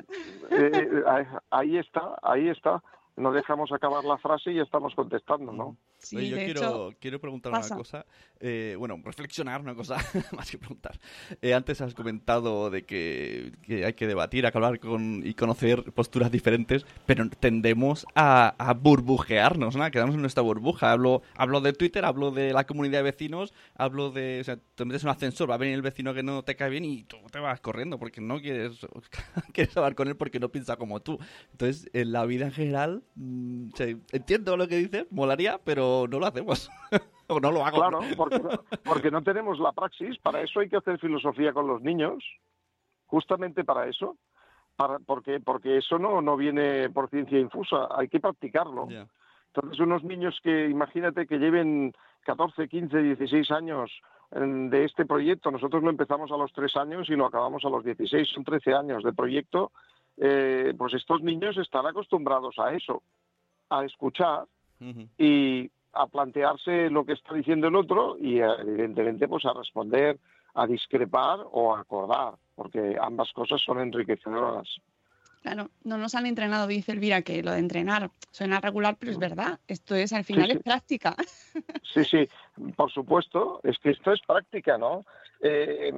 [0.51, 2.83] Eh, eh, ahí está, ahí está
[3.19, 5.77] no dejamos acabar la frase y estamos contestando, ¿no?
[5.99, 8.07] Sí, yo quiero, quiero preguntar una cosa,
[8.39, 9.97] eh, bueno, reflexionar una cosa,
[10.37, 10.99] más que preguntar.
[11.43, 13.53] Eh, antes has comentado de que,
[13.85, 19.91] hay que debatir, hablar con, y conocer posturas diferentes, pero tendemos a, a burbujearnos, ¿no?
[19.91, 20.93] Quedamos en nuestra burbuja.
[20.93, 24.41] Hablo, hablo de Twitter, hablo de la comunidad de vecinos, hablo de...
[24.41, 26.55] O sea, te metes en un ascensor, va a venir el vecino que no te
[26.55, 28.79] cae bien y tú te vas corriendo porque no quieres,
[29.53, 31.19] quieres hablar con él porque no piensa como tú.
[31.51, 33.71] Entonces, en la vida en general Mm,
[34.13, 36.71] entiendo lo que dices, molaría, pero no lo hacemos.
[37.29, 37.79] o no lo hago.
[37.79, 38.01] Claro,
[38.85, 40.19] porque, no tenemos la praxis.
[40.19, 42.25] Para eso hay que hacer filosofía con los niños.
[43.07, 44.17] Justamente para eso.
[44.77, 47.89] Para, porque, porque eso no, no viene por ciencia infusa.
[47.91, 48.89] Hay que practicarlo.
[49.49, 51.93] Entonces, unos niños que, imagínate, que lleven
[52.25, 53.91] 14, 15, 16 años
[54.31, 55.51] de este proyecto.
[55.51, 58.29] Nosotros lo empezamos a los 3 años y lo acabamos a los 16.
[58.29, 59.73] Son 13 años de proyecto
[60.21, 63.03] eh, pues estos niños están acostumbrados a eso,
[63.71, 64.45] a escuchar
[65.19, 70.19] y a plantearse lo que está diciendo el otro y evidentemente pues a responder,
[70.55, 74.69] a discrepar o a acordar, porque ambas cosas son enriquecedoras.
[75.43, 79.19] Claro, no nos han entrenado, dice Elvira, que lo de entrenar suena regular, pero es
[79.19, 81.15] verdad, esto es al final es práctica.
[81.83, 82.29] Sí, sí,
[82.77, 85.05] por supuesto, es que esto es práctica, ¿no?
[85.41, 85.93] Eh,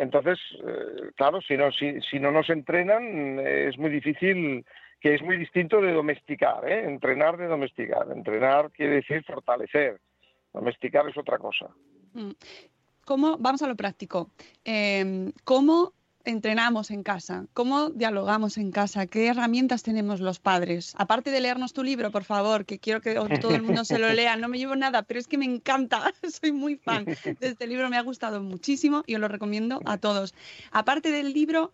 [0.00, 4.64] entonces, eh, claro, si no, si, si no nos entrenan, es muy difícil,
[5.00, 6.84] que es muy distinto de domesticar, ¿eh?
[6.84, 8.10] Entrenar de domesticar.
[8.10, 10.00] Entrenar quiere decir fortalecer,
[10.52, 11.68] domesticar es otra cosa.
[12.14, 12.32] Mm.
[13.04, 14.30] ¿Cómo, vamos a lo práctico,
[15.42, 15.94] ¿cómo
[16.24, 17.46] entrenamos en casa?
[17.54, 19.06] ¿Cómo dialogamos en casa?
[19.06, 20.94] ¿Qué herramientas tenemos los padres?
[20.96, 24.12] Aparte de leernos tu libro, por favor, que quiero que todo el mundo se lo
[24.12, 24.36] lea.
[24.36, 26.12] No me llevo nada, pero es que me encanta.
[26.40, 29.98] Soy muy fan de este libro, me ha gustado muchísimo y os lo recomiendo a
[29.98, 30.34] todos.
[30.70, 31.72] Aparte del libro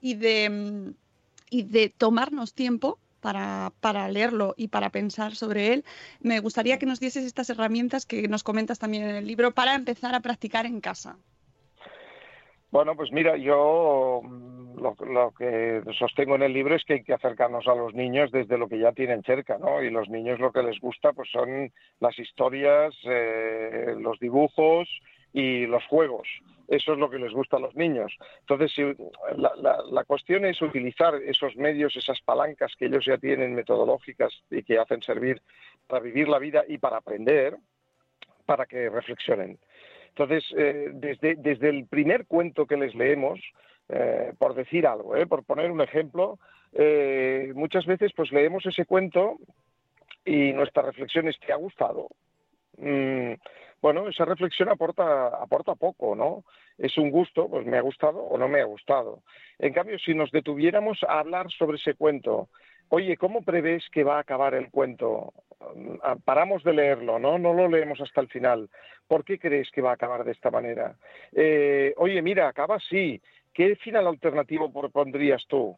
[0.00, 0.94] y de,
[1.50, 5.84] y de tomarnos tiempo para, para, leerlo y para pensar sobre él,
[6.20, 9.74] me gustaría que nos dieses estas herramientas que nos comentas también en el libro para
[9.74, 11.16] empezar a practicar en casa.
[12.72, 17.12] Bueno, pues mira, yo mm, lo, que sostengo en el libro es que hay que
[17.12, 19.82] acercarnos a los niños desde lo que ya tienen cerca, ¿no?
[19.82, 24.88] Y los niños lo que les gusta pues son las historias, eh, los dibujos
[25.34, 26.26] y los juegos.
[26.66, 28.16] Eso es lo que les gusta a los niños.
[28.40, 28.72] Entonces,
[29.36, 34.62] la, la cuestión es utilizar esos medios, esas palancas que ellos ya tienen metodológicas y
[34.62, 35.42] que hacen servir
[35.86, 37.54] para vivir la vida y para aprender,
[38.46, 39.58] para que reflexionen.
[40.14, 43.40] Entonces, eh, desde, desde el primer cuento que les leemos,
[43.88, 46.38] eh, por decir algo, eh, por poner un ejemplo,
[47.54, 49.36] muchas veces pues leemos ese cuento
[50.24, 52.08] y nuestra reflexión es, ¿te ha gustado?
[52.78, 53.34] Mm,
[53.82, 56.44] bueno, esa reflexión aporta, aporta poco, ¿no?
[56.78, 59.22] Es un gusto, pues me ha gustado o no me ha gustado.
[59.58, 62.48] En cambio, si nos detuviéramos a hablar sobre ese cuento,
[62.92, 65.32] oye, ¿cómo prevés que va a acabar el cuento?
[66.02, 67.38] Ah, paramos de leerlo, ¿no?
[67.38, 68.68] No lo leemos hasta el final.
[69.08, 70.96] ¿Por qué crees que va a acabar de esta manera?
[71.34, 73.20] Eh, oye, mira, acaba así.
[73.54, 75.74] ¿Qué final alternativo propondrías tú?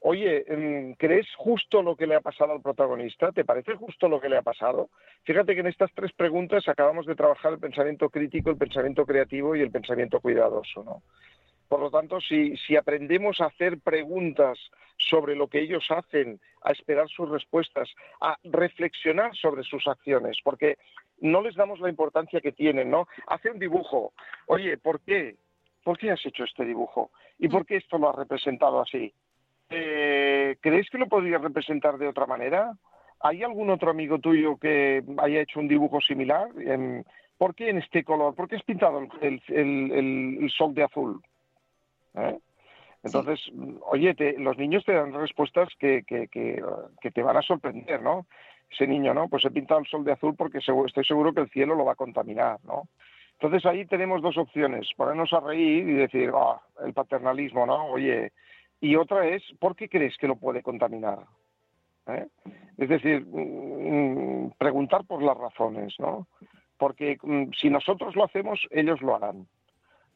[0.00, 3.30] Oye, em, ¿crees justo lo que le ha pasado al protagonista?
[3.30, 4.90] ¿Te parece justo lo que le ha pasado?
[5.22, 9.54] Fíjate que en estas tres preguntas acabamos de trabajar el pensamiento crítico, el pensamiento creativo
[9.54, 11.02] y el pensamiento cuidadoso, ¿no?
[11.68, 14.58] Por lo tanto, si, si aprendemos a hacer preguntas
[14.96, 20.78] sobre lo que ellos hacen, a esperar sus respuestas, a reflexionar sobre sus acciones, porque
[21.20, 23.06] no les damos la importancia que tienen, ¿no?
[23.26, 24.12] Hace un dibujo.
[24.46, 25.36] Oye, ¿por qué?
[25.82, 27.10] ¿Por qué has hecho este dibujo?
[27.38, 29.12] ¿Y por qué esto lo has representado así?
[29.70, 32.72] Eh, ¿Crees que lo podrías representar de otra manera?
[33.20, 36.48] ¿Hay algún otro amigo tuyo que haya hecho un dibujo similar?
[37.38, 38.34] ¿Por qué en este color?
[38.34, 41.22] ¿Por qué has pintado el, sol de azul?
[42.16, 42.38] ¿Eh?
[43.02, 43.40] Entonces,
[43.82, 48.26] oye, los niños te dan respuestas que, te van a sorprender, ¿no?
[48.68, 49.28] Ese niño, ¿no?
[49.28, 51.92] Pues he pintado el sol de azul porque estoy seguro que el cielo lo va
[51.92, 52.88] a contaminar, ¿no?
[53.34, 57.86] Entonces ahí tenemos dos opciones, ponernos a reír y decir, ah, el paternalismo, ¿no?
[57.86, 58.32] Oye,
[58.80, 61.18] y otra es, ¿por qué crees que lo puede contaminar?
[62.08, 62.26] ¿Eh?
[62.78, 66.26] Es decir, mm, preguntar por las razones, ¿no?
[66.78, 69.46] Porque mm, si nosotros lo hacemos, ellos lo harán.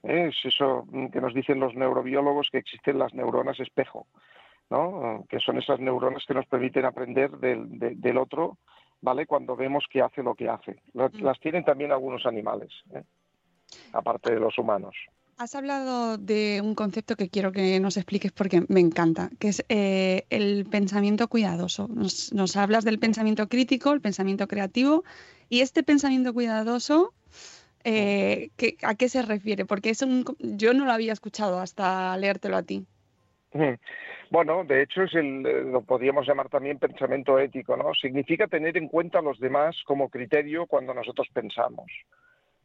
[0.03, 0.31] ¿Eh?
[0.31, 4.07] Es eso mm, que nos dicen los neurobiólogos que existen las neuronas espejo,
[4.71, 5.25] ¿no?
[5.29, 8.59] Que son esas neuronas que nos permiten aprender del, otro,
[9.01, 9.27] ¿vale?
[9.27, 10.83] Cuando vemos que hace lo que hace.
[10.95, 13.03] Las tienen también algunos animales, ¿eh?
[13.93, 14.95] aparte de los humanos.
[15.41, 19.65] Has hablado de un concepto que quiero que nos expliques porque me encanta, que es
[19.71, 21.89] eh, el pensamiento cuidadoso.
[21.89, 25.03] Nos, hablas del pensamiento crítico, el pensamiento creativo,
[25.49, 27.15] y este pensamiento cuidadoso,
[27.85, 28.51] eh,
[28.83, 29.65] ¿a qué se refiere?
[29.65, 32.85] Porque es un, yo no lo había escuchado hasta leértelo a ti.
[34.31, 37.93] Bueno, de hecho es el, eh, lo podríamos llamar también pensamiento ético, ¿no?
[37.95, 41.91] Significa tener en cuenta a los demás como criterio cuando nosotros pensamos.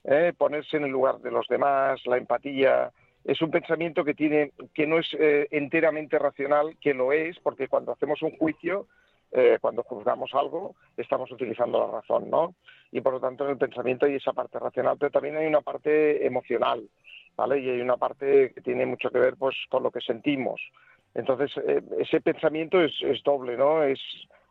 [0.05, 0.33] ¿eh?
[0.37, 2.91] ponerse en el lugar de los demás, la empatía.
[3.23, 7.67] Es un pensamiento que tiene, que no es eh, enteramente racional, que lo es, porque
[7.67, 8.87] cuando hacemos un juicio,
[9.31, 12.55] eh, cuando juzgamos algo, estamos utilizando la razón, ¿no?
[12.91, 15.61] Y por lo tanto en el pensamiento hay esa parte racional, pero también hay una
[15.61, 16.87] parte emocional,
[17.35, 17.59] ¿vale?
[17.59, 20.61] Y hay una parte que tiene mucho que ver, pues, con lo que sentimos.
[21.13, 21.51] Entonces
[21.97, 23.83] ese pensamiento es, es doble, ¿no?
[23.83, 23.99] Es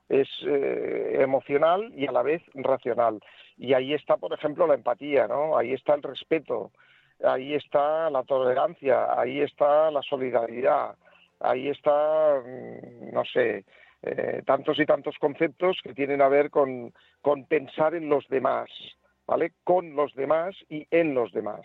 [0.09, 3.21] es eh, emocional y a la vez racional.
[3.57, 5.57] Y ahí está, por ejemplo, la empatía, ¿no?
[5.57, 6.73] Ahí está el respeto,
[7.23, 10.97] ahí está la tolerancia, ahí está la solidaridad,
[11.41, 13.65] ahí está, mm, no sé,
[14.07, 16.93] eh, tantos y tantos conceptos que tienen a ver con,
[17.49, 18.69] pensar en los demás,
[19.27, 19.53] ¿vale?
[19.65, 21.63] Con los demás y en los demás.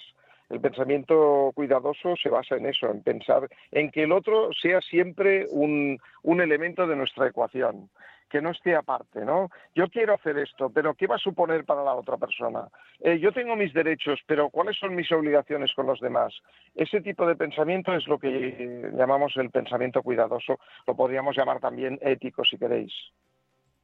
[0.49, 5.45] El pensamiento cuidadoso se basa en eso, en pensar en que el otro sea siempre
[5.51, 7.89] un elemento de nuestra ecuación
[8.29, 9.49] que no esté aparte, ¿no?
[9.75, 12.67] Yo quiero hacer esto, pero ¿qué va a suponer para la otra persona?
[12.99, 16.33] Eh, yo tengo mis derechos, pero ¿cuáles son mis obligaciones con los demás?
[16.75, 21.99] Ese tipo de pensamiento es lo que llamamos el pensamiento cuidadoso, lo podríamos llamar también
[22.01, 22.93] ético, si queréis.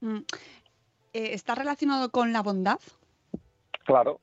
[0.01, 0.19] Mm.
[1.13, 2.79] Eh, ¿Está relacionado con la bondad?
[3.85, 4.19] Claro,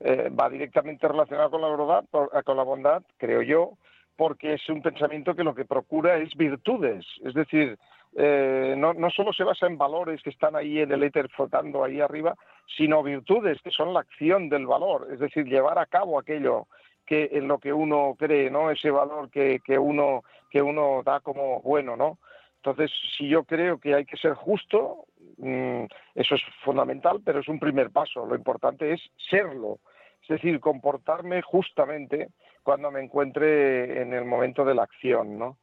[0.00, 2.04] eh, va directamente relacionado con la bondad,
[2.44, 3.72] con la bondad, creo yo,
[4.16, 7.78] porque es un pensamiento que lo que procura es virtudes, es decir,
[8.16, 12.00] eh, no, solo se basa en valores que están ahí en el éter flotando ahí
[12.00, 12.34] arriba,
[12.76, 16.66] sino virtudes que son la acción del valor, es decir, llevar a cabo aquello
[17.06, 18.70] que en lo que uno cree, ¿no?
[18.70, 22.18] Ese valor que, que uno que uno da como bueno, ¿no?
[22.56, 25.06] Entonces, si yo creo que hay que ser justo,
[25.38, 28.26] mm, eso es fundamental, pero es un primer paso.
[28.26, 29.78] Lo importante es serlo,
[30.22, 32.28] es decir, comportarme justamente
[32.62, 35.56] cuando me encuentre en el momento de la acción, ¿no?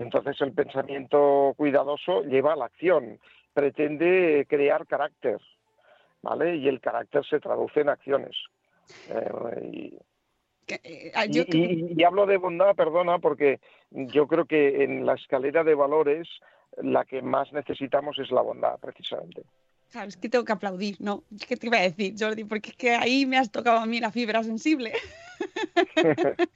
[0.00, 3.20] Entonces el pensamiento cuidadoso lleva a la acción,
[3.52, 5.38] pretende crear carácter,
[6.22, 6.56] ¿vale?
[6.56, 8.34] Y el carácter se traduce en acciones.
[9.10, 10.00] Eh,
[10.68, 13.60] eh, ah, y, hablo de bondad, perdona, porque
[13.90, 16.26] yo creo que en la escalera de valores
[16.78, 19.42] la que más necesitamos es la bondad, precisamente.
[19.90, 21.24] Claro, es que tengo que aplaudir, ¿no?
[21.48, 22.44] ¿Qué te iba a decir, Jordi?
[22.44, 24.92] Porque es que ahí me has tocado a mí la fibra sensible.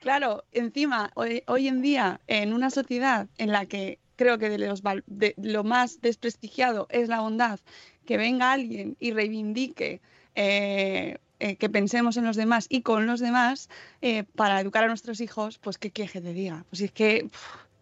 [0.00, 4.82] claro, encima, hoy, en día, en una sociedad en la que creo que de, los,
[5.06, 7.58] de lo más desprestigiado es la bondad,
[8.04, 10.02] que venga alguien y reivindique
[10.34, 13.68] eh, eh, que pensemos en los demás y con los demás
[14.00, 16.64] eh, para educar a nuestros hijos, pues qué queje te diga.
[16.70, 17.28] Pues es que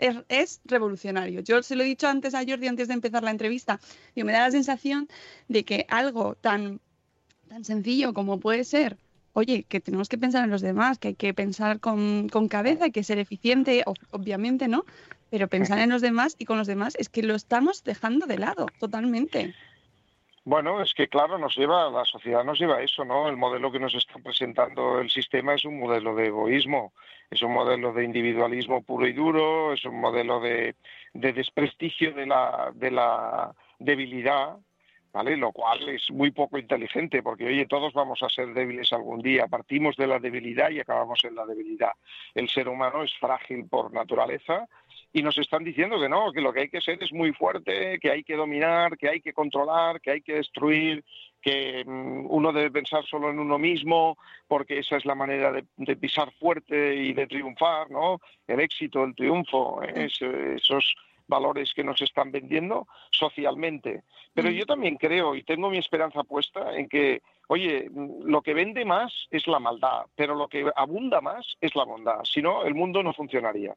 [0.01, 1.41] es, revolucionario.
[1.41, 3.81] Yo se lo he dicho antes a Jordi, antes de empezar la entrevista,
[4.15, 5.09] y me da la sensación
[5.49, 6.81] de que algo tan
[7.51, 8.97] Tan sencillo como puede ser.
[9.33, 12.85] Oye, que tenemos que pensar en los demás, que hay que pensar con, con cabeza,
[12.85, 13.83] hay que ser eficiente,
[14.13, 14.85] obviamente, ¿no?
[15.31, 18.39] Pero pensar en los demás y con los demás es que lo estamos dejando de
[18.39, 19.53] lado totalmente.
[20.45, 23.29] Bueno, es que claro, nos lleva, la sociedad nos lleva a eso, ¿no?
[23.29, 26.95] El modelo que nos está presentando el sistema es un modelo de egoísmo,
[27.31, 30.77] es un modelo de individualismo puro y duro, es un modelo de,
[31.13, 34.57] de desprestigio de la, de la debilidad,
[35.13, 35.37] ¿vale?
[35.37, 39.47] Lo cual es muy poco inteligente, porque oye, todos vamos a ser débiles algún día,
[39.47, 41.93] partimos de la debilidad y acabamos en la debilidad.
[42.35, 44.67] El ser humano es frágil por naturaleza
[45.13, 47.99] y nos están diciendo que no, que lo que hay que ser es muy fuerte,
[47.99, 51.05] que hay que dominar, que hay que controlar, que hay que destruir,
[51.43, 55.97] que mm, uno debe pensar solo en uno mismo, porque esa es la manera de,
[55.97, 58.21] pisar fuerte y de triunfar, ¿no?
[58.47, 60.09] El éxito, el triunfo, ¿eh?
[60.57, 60.95] esos
[61.27, 64.03] valores que nos están vendiendo socialmente.
[64.35, 68.55] Pero yo también creo y tengo mi esperanza puesta en que, oye, mm, lo que
[68.55, 72.23] vende más es la maldad, pero lo que abunda más es la bondad.
[72.25, 73.75] Si no, el mundo no funcionaría.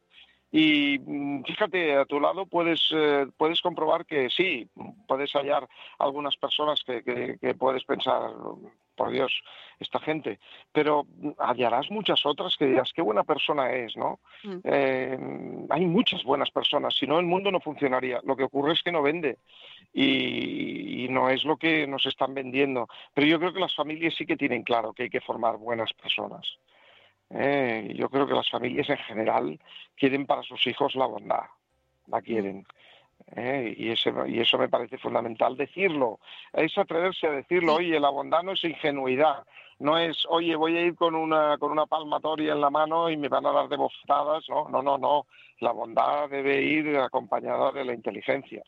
[0.56, 4.70] Y mm, fíjate, a tu lado puedes, eh, puedes comprobar que sí,
[5.08, 8.30] puedes hallar algunas personas que, que, puedes pensar,
[8.96, 9.34] por Dios,
[9.80, 10.39] esta gente,
[10.72, 11.08] pero
[11.39, 14.20] hallarás muchas otras que dirás, qué buena persona es, ¿no?
[14.44, 14.60] Mm.
[14.63, 15.18] Eh,
[15.72, 18.22] hay muchas buenas personas, si no el mundo no funcionaría.
[18.24, 19.39] Lo que ocurre es que no vende
[19.92, 22.88] y, y, no es lo que nos están vendiendo.
[23.16, 25.92] Pero yo creo que las familias sí que tienen claro que hay que formar buenas
[25.94, 26.60] personas.
[27.30, 29.60] Eh, yo creo que las familias en general
[29.96, 31.46] quieren para sus hijos la bondad,
[32.08, 32.66] la quieren.
[33.36, 36.20] Eh, y, eso, y eso me parece fundamental decirlo.
[36.52, 39.44] Es atreverse a decirlo, oye, la bondad no es ingenuidad,
[39.80, 43.18] no es, oye, voy a ir con una, con una palmatoria en la mano y
[43.18, 44.48] me van a dar de bofetadas.
[44.50, 45.26] No, no, no, no.
[45.60, 48.64] La bondad debe ir acompañada de la inteligencia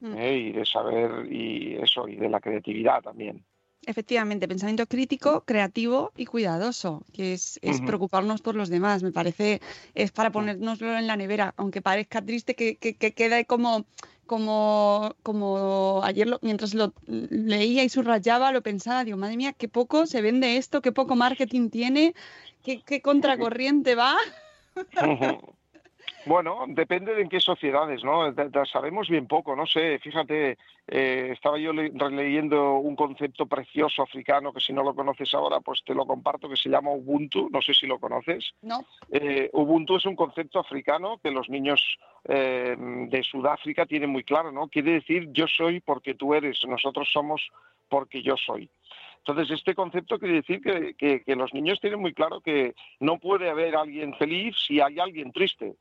[0.00, 0.18] mm.
[0.18, 3.44] eh, y de saber y eso, y de la creatividad también.
[3.84, 9.04] Efectivamente, pensamiento crítico, creativo y cuidadoso, que es, preocuparnos por los demás.
[9.04, 9.60] Me parece,
[9.94, 13.86] es para ponérnoslo en la nevera, aunque parezca triste que, que, quede como,
[14.26, 20.06] como, como ayer mientras lo leía y subrayaba, lo pensaba, digo, madre mía, qué poco
[20.06, 22.14] se vende esto, qué poco marketing tiene,
[22.64, 24.16] qué, qué contracorriente va.
[26.26, 28.34] Bueno, depende de en qué sociedades, ¿no?
[28.64, 30.58] sabemos bien poco, no sé, fíjate,
[30.88, 35.84] eh, estaba yo releyendo un concepto precioso africano que si no lo conoces ahora, pues
[35.84, 38.54] te lo comparto, que se llama Ubuntu, no sé si lo conoces.
[38.62, 38.84] No.
[39.08, 41.80] Eh, Ubuntu es un concepto africano que los niños
[42.24, 44.66] eh, de Sudáfrica tienen muy claro, ¿no?
[44.66, 47.50] Quiere decir yo soy porque tú eres, nosotros somos
[47.88, 48.68] porque yo soy.
[49.18, 53.50] Entonces, este concepto quiere decir que, que, los niños tienen muy claro que no puede
[53.50, 55.74] haber alguien feliz si hay alguien triste.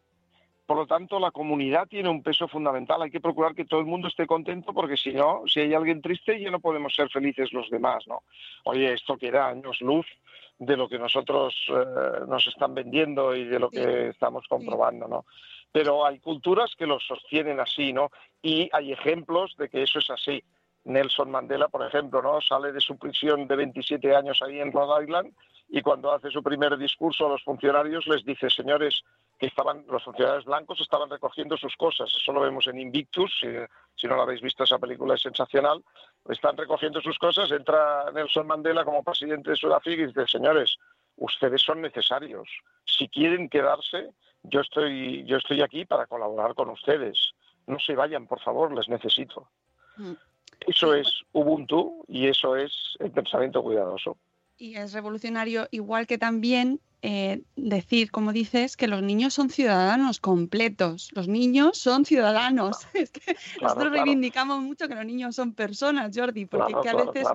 [0.66, 3.02] Por lo tanto, la comunidad tiene un peso fundamental.
[3.02, 6.02] Hay que procurar que todo el mundo esté contento porque si no, si hay alguien
[6.02, 8.24] triste, ya no podemos ser felices los demás, ¿no?
[8.64, 10.08] Oye, esto queda años luz
[10.58, 15.26] de lo que nosotros eh, nos están vendiendo y de lo que estamos comprobando, ¿no?
[15.72, 18.10] Pero hay culturas que lo sostienen así, ¿no?
[18.42, 20.44] Y hay ejemplos de que eso es así.
[20.86, 22.40] Nelson Mandela, por ejemplo, ¿no?
[22.42, 25.34] Sale de su prisión de 27 años ahí en Rhode Island
[25.68, 29.04] y cuando hace su primer discurso a los funcionarios les dice, señores,
[29.40, 32.14] que estaban los funcionarios blancos estaban recogiendo sus cosas.
[32.16, 35.84] Eso lo vemos en Invictus, si, no lo habéis visto, esa película es sensacional.
[36.30, 40.78] Están recogiendo sus cosas, entra Nelson Mandela como presidente de Sudáfrica y dice, señores,
[41.18, 42.48] ustedes son necesarios.
[42.86, 44.12] Si quieren quedarse,
[44.44, 47.34] yo estoy, yo estoy aquí para colaborar con ustedes.
[47.66, 49.50] No se vayan, por favor, les necesito.
[50.68, 54.18] Eso es Ubuntu y eso es el pensamiento cuidadoso.
[54.58, 60.20] Y es revolucionario, igual que también eh, decir, como dices, que los niños son ciudadanos
[60.20, 61.12] completos.
[61.14, 62.88] Los niños son ciudadanos.
[62.96, 67.28] Es que nosotros reivindicamos mucho que los niños son personas, Jordi, porque que a veces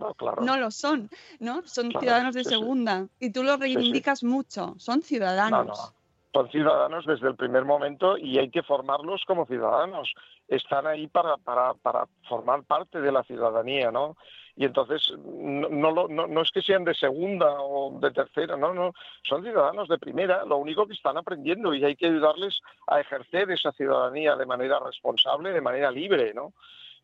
[0.43, 1.63] no lo son, ¿no?
[1.67, 3.07] Son ciudadanos de segunda.
[3.21, 4.75] Y tú lo reivindicas mucho.
[4.79, 5.95] Son ciudadanos.
[6.33, 10.13] Son ciudadanos desde el primer momento y hay que formarlos como ciudadanos.
[10.49, 14.17] Están ahí para, para, para formar parte de la ciudadanía, ¿no?
[14.61, 19.43] y entonces no, no, es que sean de segunda o de tercera, no, no, son
[19.43, 23.73] ciudadanos de primera, lo único que están aprendiendo y hay que ayudarles a ejercer esa
[23.73, 26.53] ciudadanía de manera responsable, de manera libre, ¿no?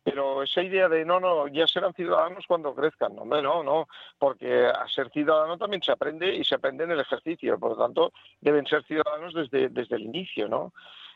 [0.09, 4.65] Pero esa idea de no, no, ya serán ciudadanos cuando crezcan, no, no, no, porque
[4.65, 8.13] a ser ciudadano también se aprende y se aprende en el ejercicio, por lo tanto
[8.39, 10.71] deben ser ciudadanos desde, desde el inicio, ¿no?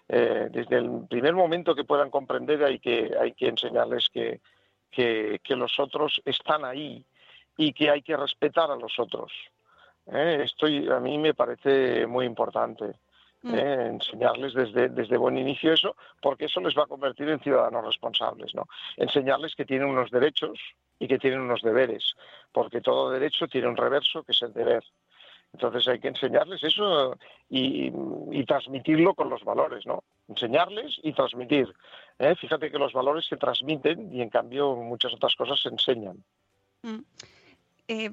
[0.10, 4.42] Eh, desde el primer momento que puedan comprender hay que, hay que enseñarles que,
[4.92, 7.06] que, los otros están ahí
[7.56, 9.32] y que hay que respetar a los otros.
[10.08, 10.42] ¿eh?
[10.44, 12.96] Esto a mí me parece muy importante.
[13.44, 13.56] Mm.
[13.56, 13.88] ¿eh?
[13.88, 18.54] enseñarles desde, desde buen inicio eso, porque eso les va a convertir en ciudadanos responsables,
[18.54, 18.68] ¿no?
[18.98, 20.60] Enseñarles que tienen unos derechos
[21.00, 22.14] y que tienen unos deberes,
[22.52, 24.84] porque todo derecho tiene un reverso que es el deber.
[25.54, 27.18] Entonces hay que enseñarles eso
[27.50, 27.92] y,
[28.46, 30.04] transmitirlo con los valores, ¿no?
[30.28, 31.74] Enseñarles y transmitir.
[32.20, 32.36] ¿eh?
[32.36, 36.24] Fíjate que los valores se transmiten y en cambio muchas otras cosas se enseñan.
[36.84, 37.00] Mm.
[37.94, 38.10] Eh,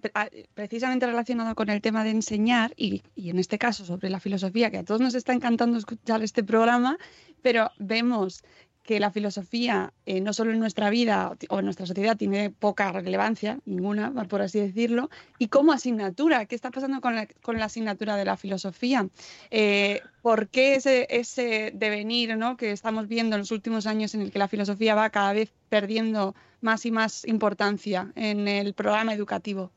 [0.54, 4.78] precisamente relacionado con el tema de enseñar y, en este caso sobre la filosofía, que
[4.78, 6.98] a todos nos está encantando escuchar este programa,
[7.42, 8.42] pero vemos
[8.88, 12.90] que la filosofía eh, no solo en nuestra vida o en nuestra sociedad tiene poca
[12.90, 18.24] relevancia, ninguna, por así decirlo, y como asignatura, ¿qué está pasando con la, asignatura de
[18.24, 19.06] la filosofía?
[19.50, 22.56] Eh, ¿Por qué ese, ese devenir ¿no?
[22.56, 25.52] que estamos viendo en los últimos años en el que la filosofía va cada vez
[25.68, 29.70] perdiendo más y más importancia en el programa educativo?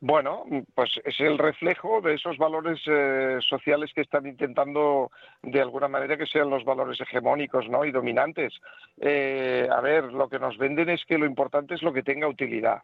[0.00, 5.10] Bueno, pues es el reflejo de esos valores eh, sociales que están intentando
[5.42, 7.84] de alguna manera que sean los valores hegemónicos ¿no?
[7.84, 8.52] y dominantes.
[9.00, 12.28] Eh, a ver, lo que nos venden es que lo importante es lo que tenga
[12.28, 12.82] utilidad.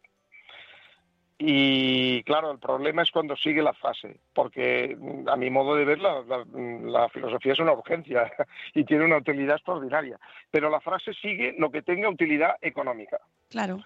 [1.43, 4.95] Y claro, el problema es cuando sigue la frase, porque
[5.27, 8.31] a mi modo de ver la, filosofía es una urgencia
[8.75, 13.19] y tiene una utilidad extraordinaria, pero la frase sigue lo que tenga utilidad económica.
[13.49, 13.83] Claro.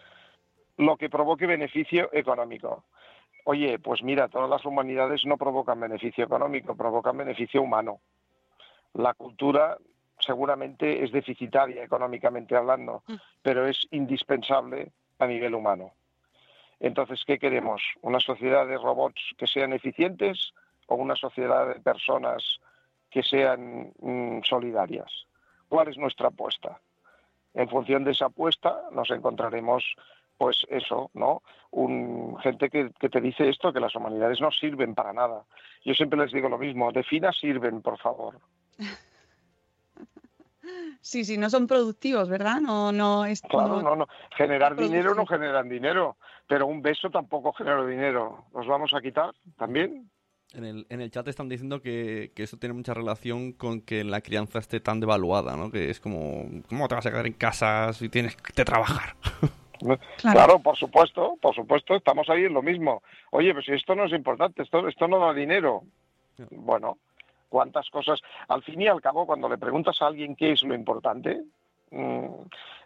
[0.78, 2.86] Lo que provoque beneficio económico.
[3.44, 8.00] Oye, pues mira, todas las humanidades no provocan beneficio económico, provocan beneficio humano.
[8.94, 9.76] La cultura
[10.18, 13.14] seguramente es deficitaria económicamente hablando, mm.
[13.42, 15.92] pero es indispensable a nivel humano.
[16.80, 17.82] Entonces, ¿qué queremos?
[18.02, 20.52] ¿Una sociedad de robots que sean eficientes
[20.86, 22.60] o una sociedad de personas
[23.10, 25.26] que sean mm, solidarias?
[25.68, 26.80] ¿Cuál es nuestra apuesta?
[27.54, 29.94] En función de esa apuesta nos encontraremos,
[30.36, 31.42] pues eso, ¿no?
[31.70, 35.44] Un, gente que, que te dice esto, que las humanidades no sirven para nada.
[35.84, 38.38] Yo siempre les digo lo mismo, defina sirven, por favor.
[41.00, 42.60] Sí, sí, no son productivos, ¿verdad?
[42.60, 43.42] No, no es.
[43.42, 44.08] Claro, no, no.
[44.36, 46.16] Generar dinero no generan dinero,
[46.48, 48.46] pero un beso tampoco genera dinero.
[48.54, 50.10] ¿Los vamos a quitar también?
[50.54, 54.20] En el, en el chat están diciendo que, eso tiene mucha relación con que la
[54.20, 55.70] crianza esté tan devaluada, ¿no?
[55.70, 59.16] Que es como, ¿cómo te vas a quedar en casa si tienes que trabajar?
[60.16, 60.60] Claro.
[60.60, 63.02] por supuesto, por supuesto, estamos ahí en lo mismo.
[63.30, 65.82] Oye, pues si esto no es importante, esto, esto no da dinero.
[66.50, 66.98] Bueno,
[67.48, 68.20] cuántas cosas.
[68.48, 71.42] Al fin y al cabo, cuando le preguntas a alguien qué es lo importante,
[71.90, 72.26] mm,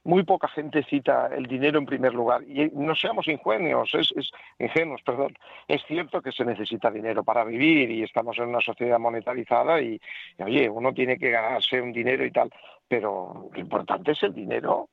[0.05, 2.43] muy poca gente cita el dinero en primer lugar.
[2.43, 4.13] Y no seamos ingenuos, es,
[4.59, 5.37] ingenuos, perdón.
[5.67, 10.01] Es cierto que se necesita dinero para vivir y estamos en una sociedad monetarizada y,
[10.39, 12.51] oye, uno tiene que ganarse un dinero y tal,
[12.87, 14.89] pero lo importante es el dinero.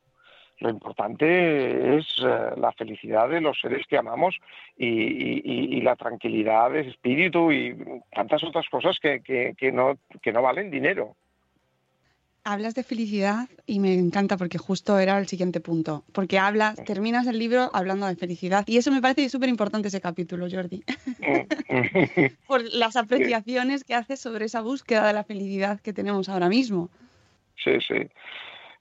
[0.59, 4.35] Lo importante es eh, la felicidad de los seres que amamos
[4.77, 7.77] y, la tranquilidad de espíritu y
[8.11, 11.15] tantas otras cosas que, que, no, que no valen dinero.
[12.43, 16.03] Hablas de felicidad y me encanta porque justo era el siguiente punto.
[16.11, 18.63] Porque hablas, terminas el libro hablando de felicidad.
[18.67, 20.83] Y eso me parece súper importante ese capítulo, Jordi.
[22.47, 26.89] Por las apreciaciones que haces sobre esa búsqueda de la felicidad que tenemos ahora mismo.
[27.63, 28.07] Sí, sí.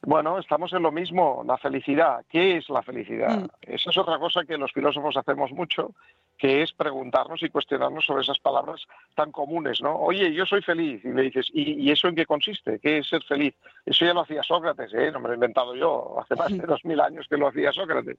[0.06, 2.24] Bueno, estamos en lo mismo, la felicidad.
[2.28, 3.38] ¿Qué es la felicidad?
[3.38, 3.46] Mm.
[3.62, 5.92] Esa es otra cosa que los filósofos hacemos mucho,
[6.36, 8.82] que es preguntarnos y cuestionarnos sobre esas palabras
[9.14, 9.96] tan comunes, ¿no?
[9.96, 11.04] Oye, yo soy feliz.
[11.04, 12.78] Y le dices, ¿y, eso en qué consiste?
[12.80, 13.54] ¿Qué es ser feliz?
[13.86, 15.10] Eso ya lo hacía Sócrates, ¿eh?
[15.10, 16.20] No me lo he inventado yo.
[16.20, 18.18] Hace más de dos mil años que lo hacía Sócrates.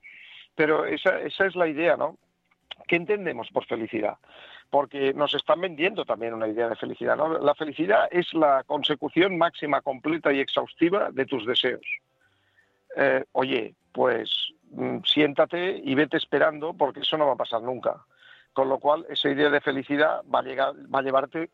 [0.55, 2.17] Pero esa, esa es la idea, ¿no?
[2.87, 4.17] ¿Qué entendemos por felicidad?
[4.69, 7.17] porque nos están vendiendo también una idea de felicidad.
[7.41, 11.85] La felicidad es la consecución máxima, completa y exhaustiva de tus deseos.
[12.97, 18.05] Eh, oye, pues mm, siéntate y vete esperando porque eso no va a pasar nunca.
[18.53, 21.49] Con lo cual, esa idea de felicidad va a, llegar, va a llevarte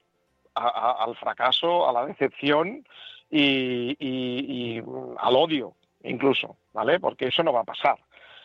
[0.54, 2.86] al fracaso, a la decepción
[3.30, 4.78] y
[5.18, 5.74] al odio,
[6.04, 7.00] incluso, ¿vale?
[7.00, 7.98] Porque eso no va a pasar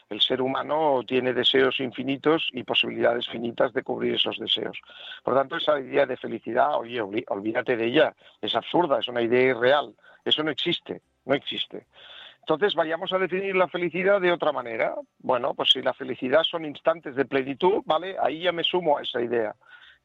[0.08, 4.78] el ser humano tiene deseos infinitos y posibilidades finitas de cubrir esos deseos.
[5.22, 9.50] Por tanto, esa idea de felicidad, oye, olvídate de ella, es absurda, es una idea
[9.50, 9.94] irreal,
[10.24, 11.86] eso no existe, no existe.
[12.40, 14.94] Entonces, vayamos a definir la felicidad de otra manera.
[15.18, 18.16] Bueno, pues si la felicidad son instantes de plenitud, ¿vale?
[18.22, 19.56] Ahí ya me sumo a esa idea.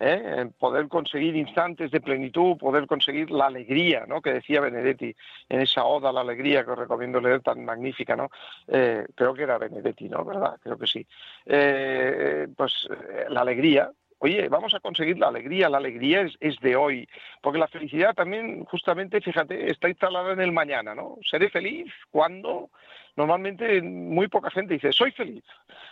[0.02, 0.50] ¿Eh?
[0.58, 4.22] poder conseguir instantes de plenitud, poder conseguir la alegría, ¿no?
[4.22, 5.16] Que decía Benedetti
[5.48, 8.30] en esa oda a la alegría que os recomiendo leer tan magnífica, ¿no?
[8.68, 10.26] Eh, creo que era Benedetti, ¿no?
[10.26, 10.58] ¿Verdad?
[10.62, 11.06] Creo que sí.
[11.46, 12.90] Eh, pues
[13.30, 13.92] la alegría,
[14.24, 17.10] Oye, vamos a conseguir la alegría, la alegría es, es, de hoy,
[17.42, 21.18] porque la felicidad también, justamente, fíjate, está instalada en el mañana, ¿no?
[21.28, 22.70] Seré feliz cuando
[23.16, 25.44] Normalmente muy poca gente dice, soy feliz,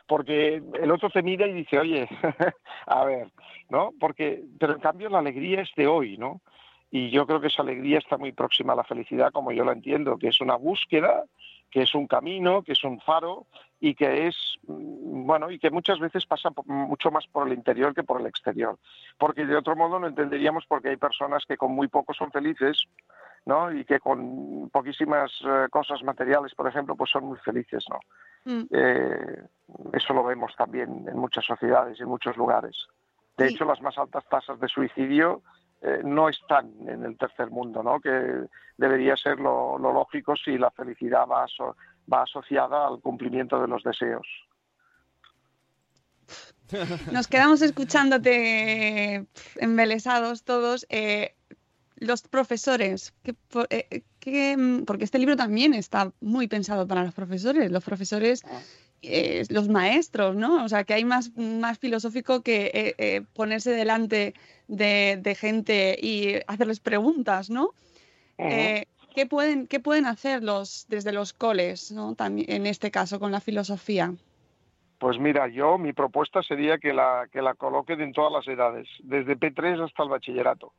[0.08, 2.08] porque el otro te mira y dice, oye,
[2.86, 3.30] a ver,
[3.70, 3.92] ¿no?
[4.00, 6.42] Porque, pero en cambio la alegría es de hoy, ¿no?
[6.92, 9.74] Y yo creo que esa alegría está muy próxima a la felicidad, como yo la
[9.74, 11.26] entiendo, que es una búsqueda,
[11.70, 13.46] que es un camino, que es un faro
[13.80, 14.36] y que es,
[14.68, 18.28] mm, bueno, y que muchas veces pasa mucho más por el interior que por el
[18.28, 18.80] exterior.
[19.18, 22.32] Porque de otro modo no entenderíamos por qué hay personas que con muy poco son
[22.32, 22.86] felices,
[23.46, 23.72] ¿no?
[23.72, 28.00] Y que con poquísimas eh, cosas materiales, por ejemplo, pues son muy felices, ¿no?
[28.46, 28.68] Mm.
[28.72, 29.44] Eh,
[29.94, 32.76] eso lo vemos también en muchas sociedades, en muchos lugares.
[33.38, 35.42] De hecho, las más altas tasas de suicidio
[35.82, 38.02] eh, no están en el tercer mundo, ¿no?
[38.02, 38.46] que
[38.78, 41.46] debería ser lo, lógico si la felicidad va,
[42.12, 44.28] va asociada al cumplimiento de los deseos.
[47.14, 49.26] Nos quedamos escuchándote
[49.56, 50.86] embelesados todos.
[50.90, 51.36] Eh,
[52.00, 53.14] los profesores,
[53.70, 54.02] eh,
[54.86, 57.72] porque este libro también está muy pensado para los profesores.
[57.72, 58.60] Los profesores ah
[59.50, 60.64] los maestros, ¿no?
[60.64, 64.34] O sea, que hay más, más filosófico que eh, eh, ponerse delante
[64.68, 67.72] de, gente y hacerles preguntas, ¿no?
[68.38, 68.86] Eh,
[69.16, 72.16] ¿qué, pueden, ¿Qué pueden hacer los, desde los coles, ¿no?
[72.16, 74.14] También, en este caso, con la filosofía?
[75.00, 78.88] Pues mira, yo mi propuesta sería que la, que la coloquen en todas las edades,
[79.04, 80.74] desde P3 hasta el bachillerato.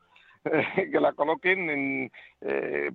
[0.92, 2.12] que la coloquen en,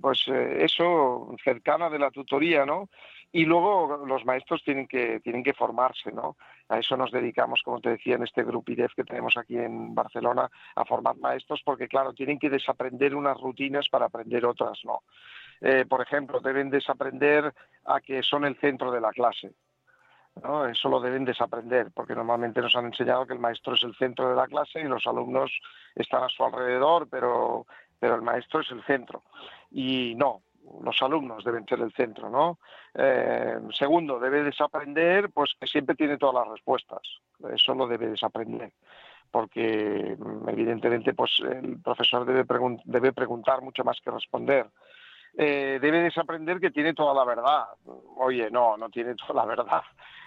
[0.00, 2.88] pues eso, cercana de la tutoría, ¿no?
[3.32, 6.36] Y luego los maestros tienen que, tienen que formarse, ¿no?
[6.68, 9.94] A eso nos dedicamos, como te decía, en este grupo IDEF que tenemos aquí en
[9.94, 15.02] Barcelona, a formar maestros, porque claro, tienen que desaprender unas rutinas para aprender otras, ¿no?
[15.60, 17.52] Eh, por ejemplo, deben desaprender
[17.84, 19.52] a que son el centro de la clase.
[20.42, 20.66] ¿No?
[20.66, 24.28] Eso lo deben desaprender, porque normalmente nos han enseñado que el maestro es el centro
[24.28, 25.50] de la clase y los alumnos
[25.94, 27.66] están a su alrededor, pero,
[27.98, 29.22] pero el maestro es el centro.
[29.70, 30.42] Y no,
[30.82, 32.58] los alumnos deben ser el centro, ¿no?
[32.94, 37.02] Eh, segundo, debe desaprender, pues que siempre tiene todas las respuestas.
[37.52, 38.72] Eso lo debe desaprender,
[39.30, 42.44] porque mm, evidentemente, pues el profesor debe,
[42.84, 44.66] debe preguntar mucho más que responder.
[45.38, 47.66] Eh, debe desaprender que tiene toda la verdad.
[48.16, 49.82] Oye, no, no tiene toda la verdad.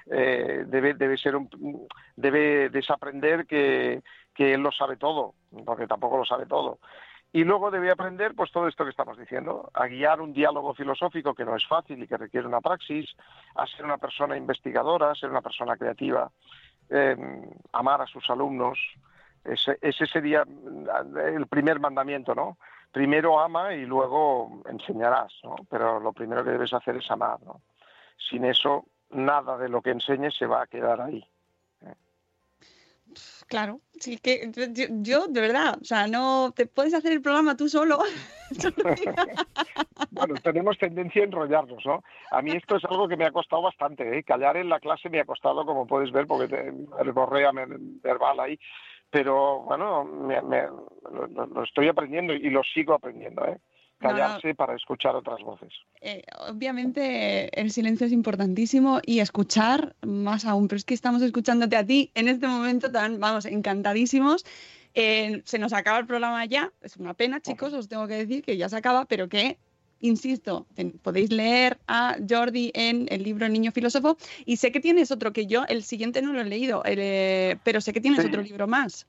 [0.05, 1.49] Eh, debe, debe ser un,
[2.15, 4.03] debe desaprender que,
[4.37, 5.33] él lo sabe todo,
[5.65, 6.79] porque tampoco lo sabe todo.
[7.31, 11.35] Y luego debe aprender pues todo esto que estamos diciendo, a guiar un diálogo filosófico
[11.35, 13.13] que no es fácil y que requiere una praxis,
[13.55, 16.31] a ser una persona investigadora, a ser una persona creativa,
[16.89, 17.41] em,
[17.73, 18.79] amar a sus alumnos.
[19.43, 20.43] Ese sería
[21.35, 22.57] el primer mandamiento, ¿no?
[22.91, 25.55] Primero ama y luego enseñarás, ¿no?
[25.69, 27.61] Pero lo primero que debes hacer es amar, ¿no?
[28.17, 31.23] Sin eso, nada de lo que enseñes se va a quedar ahí.
[33.47, 34.51] Claro, sí que
[35.01, 37.99] yo, de verdad, o sea, no te puedes hacer el programa tú solo.
[40.11, 42.03] bueno, tenemos tendencia a enrollarnos, ¿no?
[42.29, 44.23] A mí esto es algo que me ha costado bastante, ¿eh?
[44.23, 46.71] Callar en la clase me ha costado, como puedes ver, porque te,
[47.11, 48.59] borrea verbal ahí,
[49.09, 53.57] pero bueno, lo, estoy aprendiendo y lo sigo aprendiendo, ¿eh?
[53.99, 55.73] callarse para escuchar otras voces.
[56.01, 61.75] Eh, obviamente el silencio es importantísimo y escuchar más aún, pero es que estamos escuchándote
[61.75, 64.45] a ti en este momento tan, vamos, encantadísimos.
[64.95, 68.43] Eh, se nos acaba el programa ya, es una pena chicos, os tengo que decir
[68.43, 69.59] que ya se acaba, pero que
[70.01, 70.65] insisto,
[71.03, 75.47] podéis leer a Jordi en el libro Niño Filósofo y sé que tienes otro que
[75.47, 79.07] yo, el siguiente no lo he leído, eh, pero sé que tienes otro libro más.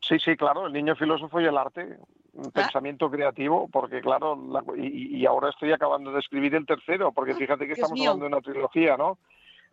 [0.00, 1.96] Sí, sí, claro, el niño filósofo y el arte,
[2.34, 2.50] un ah.
[2.52, 4.38] pensamiento creativo, porque claro,
[4.76, 8.32] y, ahora estoy acabando de escribir el tercero, porque ah, fíjate que estamos hablando de
[8.32, 9.18] una trilogía, ¿no?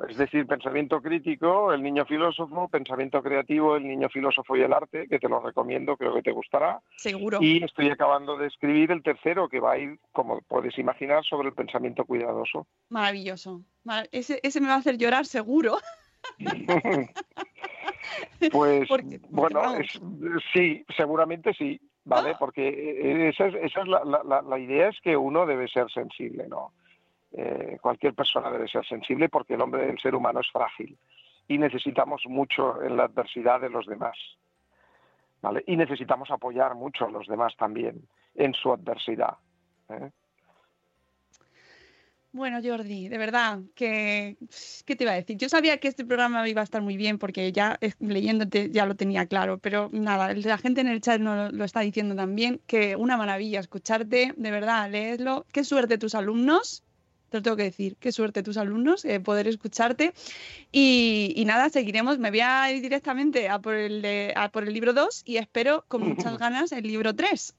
[0.08, 5.08] Es decir, pensamiento crítico, el niño filósofo, pensamiento creativo, el niño filósofo y el arte,
[5.08, 6.80] que te lo recomiendo, creo que te gustará.
[6.96, 7.40] Seguro.
[7.42, 11.50] Y estoy acabando de escribir el tercero, que va a ir, como puedes imaginar, sobre
[11.50, 12.66] el pensamiento cuidadoso.
[12.90, 13.62] Maravilloso.
[14.12, 15.78] Ese, ese me va a hacer llorar seguro.
[18.52, 18.88] Pues
[19.30, 19.62] bueno,
[20.54, 22.32] sí, seguramente sí, ¿vale?
[22.32, 22.38] Ah.
[22.40, 26.74] Porque esa es, esa es la, la, idea es que uno debe ser sensible, ¿no?
[27.32, 30.98] Eh, cualquier persona debe ser sensible porque el hombre, el ser humano es frágil
[31.48, 34.18] y necesitamos mucho en la adversidad de los demás,
[35.42, 35.64] ¿vale?
[35.68, 39.38] Y necesitamos apoyar mucho a los demás también en su adversidad.
[39.90, 40.12] ¿eh?
[42.32, 44.38] Bueno, Jordi, de verdad, que,
[44.86, 45.36] ¿qué te iba a decir?
[45.38, 48.96] Yo sabía que este programa iba a estar muy bien porque ya leyéndote ya lo
[48.96, 52.96] tenía claro, pero nada, la gente en el chat no lo está diciendo también, que
[52.96, 55.48] una maravilla escucharte, de verdad, leedlo.
[55.52, 56.84] Qué suerte tus alumnos,
[57.30, 60.14] te lo tengo que decir, qué suerte tus alumnos eh, poder escucharte.
[60.72, 64.94] Y, nada, seguiremos, me voy a ir directamente a por el, a por el libro
[64.94, 67.56] 2 y espero con muchas ganas el libro 3.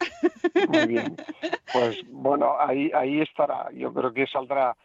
[0.69, 1.17] Muy bien.
[1.73, 3.69] Pues bueno, ahí, ahí estará.
[3.73, 4.77] Yo creo que saldrá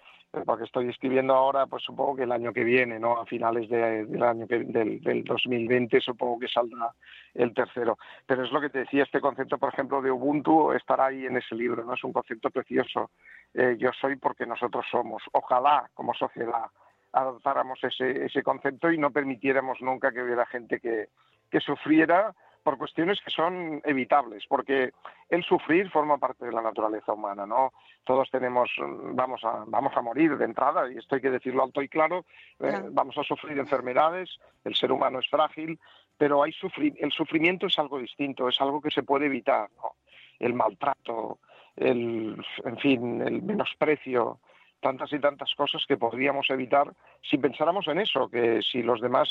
[0.44, 3.20] porque estoy escribiendo ahora, pues supongo que el año que viene, ¿no?
[3.20, 6.92] A finales del año del, del 2020 supongo que saldrá
[7.34, 7.98] el tercero.
[8.26, 11.38] Pero es lo que te decía, este concepto, por ejemplo, de Ubuntu estará ahí en
[11.38, 11.94] ese libro, ¿no?
[11.94, 13.12] Es un concepto precioso.
[13.54, 15.24] Eh, yo soy porque nosotros somos.
[15.32, 16.66] Ojalá, como sociedad,
[17.14, 21.10] adoptáramos ese, ese concepto y no permitiéramos nunca que hubiera gente que,
[21.50, 22.34] que sufriera
[22.66, 24.92] por cuestiones que son evitables, porque
[25.30, 27.74] el sufrir forma parte de la naturaleza humana, ¿no?
[28.04, 28.72] Todos tenemos,
[29.14, 32.26] vamos a, vamos a morir de entrada, y esto hay que decirlo alto y claro,
[32.60, 35.80] eh, vamos a sufrir enfermedades, el ser humano es frágil,
[36.18, 36.56] pero hay
[36.98, 39.92] el sufrimiento es algo distinto, es algo que se puede evitar, ¿no?
[40.40, 41.38] El maltrato,
[41.76, 44.40] el, en fin, el menosprecio,
[44.80, 46.92] tantas y tantas cosas que podríamos evitar
[47.22, 49.30] si pensáramos en eso, que si los demás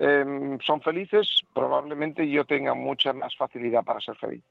[0.00, 4.44] Em, son felices, probablemente yo tenga mucha más facilidad para ser feliz.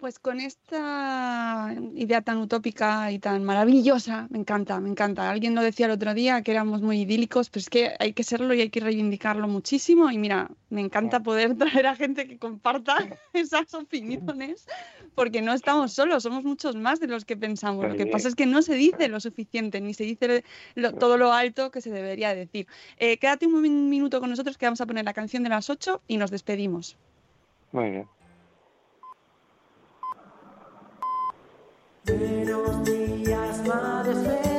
[0.00, 5.28] Pues con esta idea tan utópica y tan maravillosa, me encanta, me encanta.
[5.28, 8.24] Alguien lo decía el otro día que éramos muy idílicos, pero es que hay que
[8.24, 10.10] serlo y hay que reivindicarlo muchísimo.
[10.10, 12.96] Y mira, me encanta poder traer a gente que comparta
[13.34, 14.66] esas opiniones,
[15.14, 17.86] porque no estamos solos, somos muchos más de los que pensamos.
[17.86, 20.44] Lo que pasa es que no se dice lo suficiente, ni se dice
[20.98, 22.66] todo lo alto que se debería decir.
[22.96, 26.00] Eh, quédate un minuto con nosotros que vamos a poner la canción de las 8
[26.08, 26.96] y nos despedimos.
[27.72, 28.19] Muy bien.
[32.18, 34.49] Buenos días, madre.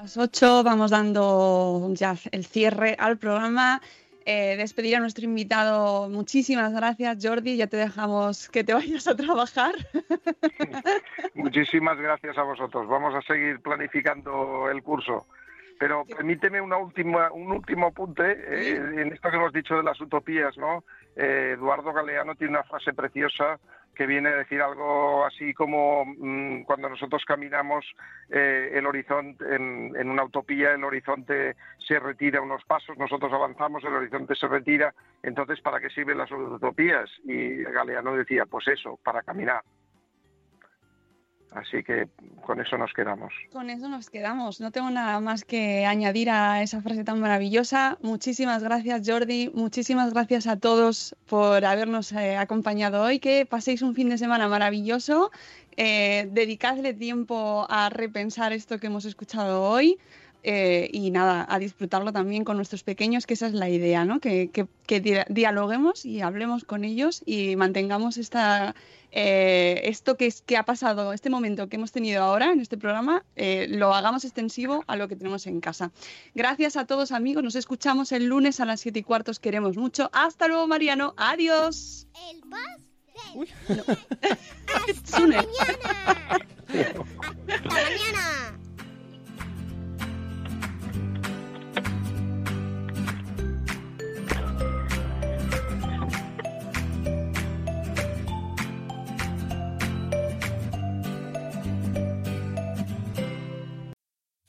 [0.00, 3.82] Las 8 vamos dando ya el cierre al programa.
[4.24, 6.08] Eh, despedir a nuestro invitado.
[6.08, 7.56] Muchísimas gracias, Jordi.
[7.56, 9.74] Ya te dejamos que te vayas a trabajar.
[11.34, 12.88] Muchísimas gracias a vosotros.
[12.88, 15.26] Vamos a seguir planificando el curso.
[15.78, 20.00] Pero permíteme una última, un último apunte eh, en esto que hemos dicho de las
[20.00, 20.84] utopías, ¿no?
[21.16, 23.58] Eh, Eduardo Galeano tiene una frase preciosa
[24.00, 27.84] que viene a decir algo así como mm, cuando nosotros caminamos
[28.30, 31.54] eh, el horizonte en, una utopía el horizonte
[31.86, 36.32] se retira unos pasos nosotros avanzamos el horizonte se retira entonces para qué sirven las
[36.32, 39.60] utopías y Galeano decía pues eso para caminar
[41.52, 42.08] Así que
[42.46, 43.32] con eso nos quedamos.
[43.52, 44.60] Con eso nos quedamos.
[44.60, 47.98] No tengo nada más que añadir a esa frase tan maravillosa.
[48.02, 53.18] Muchísimas gracias Jordi, muchísimas gracias a todos por habernos eh, acompañado hoy.
[53.18, 55.32] Que paséis un fin de semana maravilloso.
[55.76, 59.98] Eh, dedicadle tiempo a repensar esto que hemos escuchado hoy.
[60.42, 64.20] Eh, y nada, a disfrutarlo también con nuestros pequeños, que esa es la idea, ¿no?
[64.20, 64.66] Que, que,
[65.28, 68.74] dialoguemos y hablemos con ellos y mantengamos esta,
[69.12, 72.76] eh, esto que, es, que ha pasado, este momento que hemos tenido ahora en este
[72.76, 75.92] programa, eh, lo hagamos extensivo a lo que tenemos en casa.
[76.34, 80.10] Gracias a todos amigos, nos escuchamos el lunes a las 7 y cuartos, queremos mucho.
[80.12, 82.08] Hasta luego Mariano, adiós.
[82.30, 82.40] El
[84.88, 85.44] Hasta mañana.
[87.48, 88.59] Hasta mañana.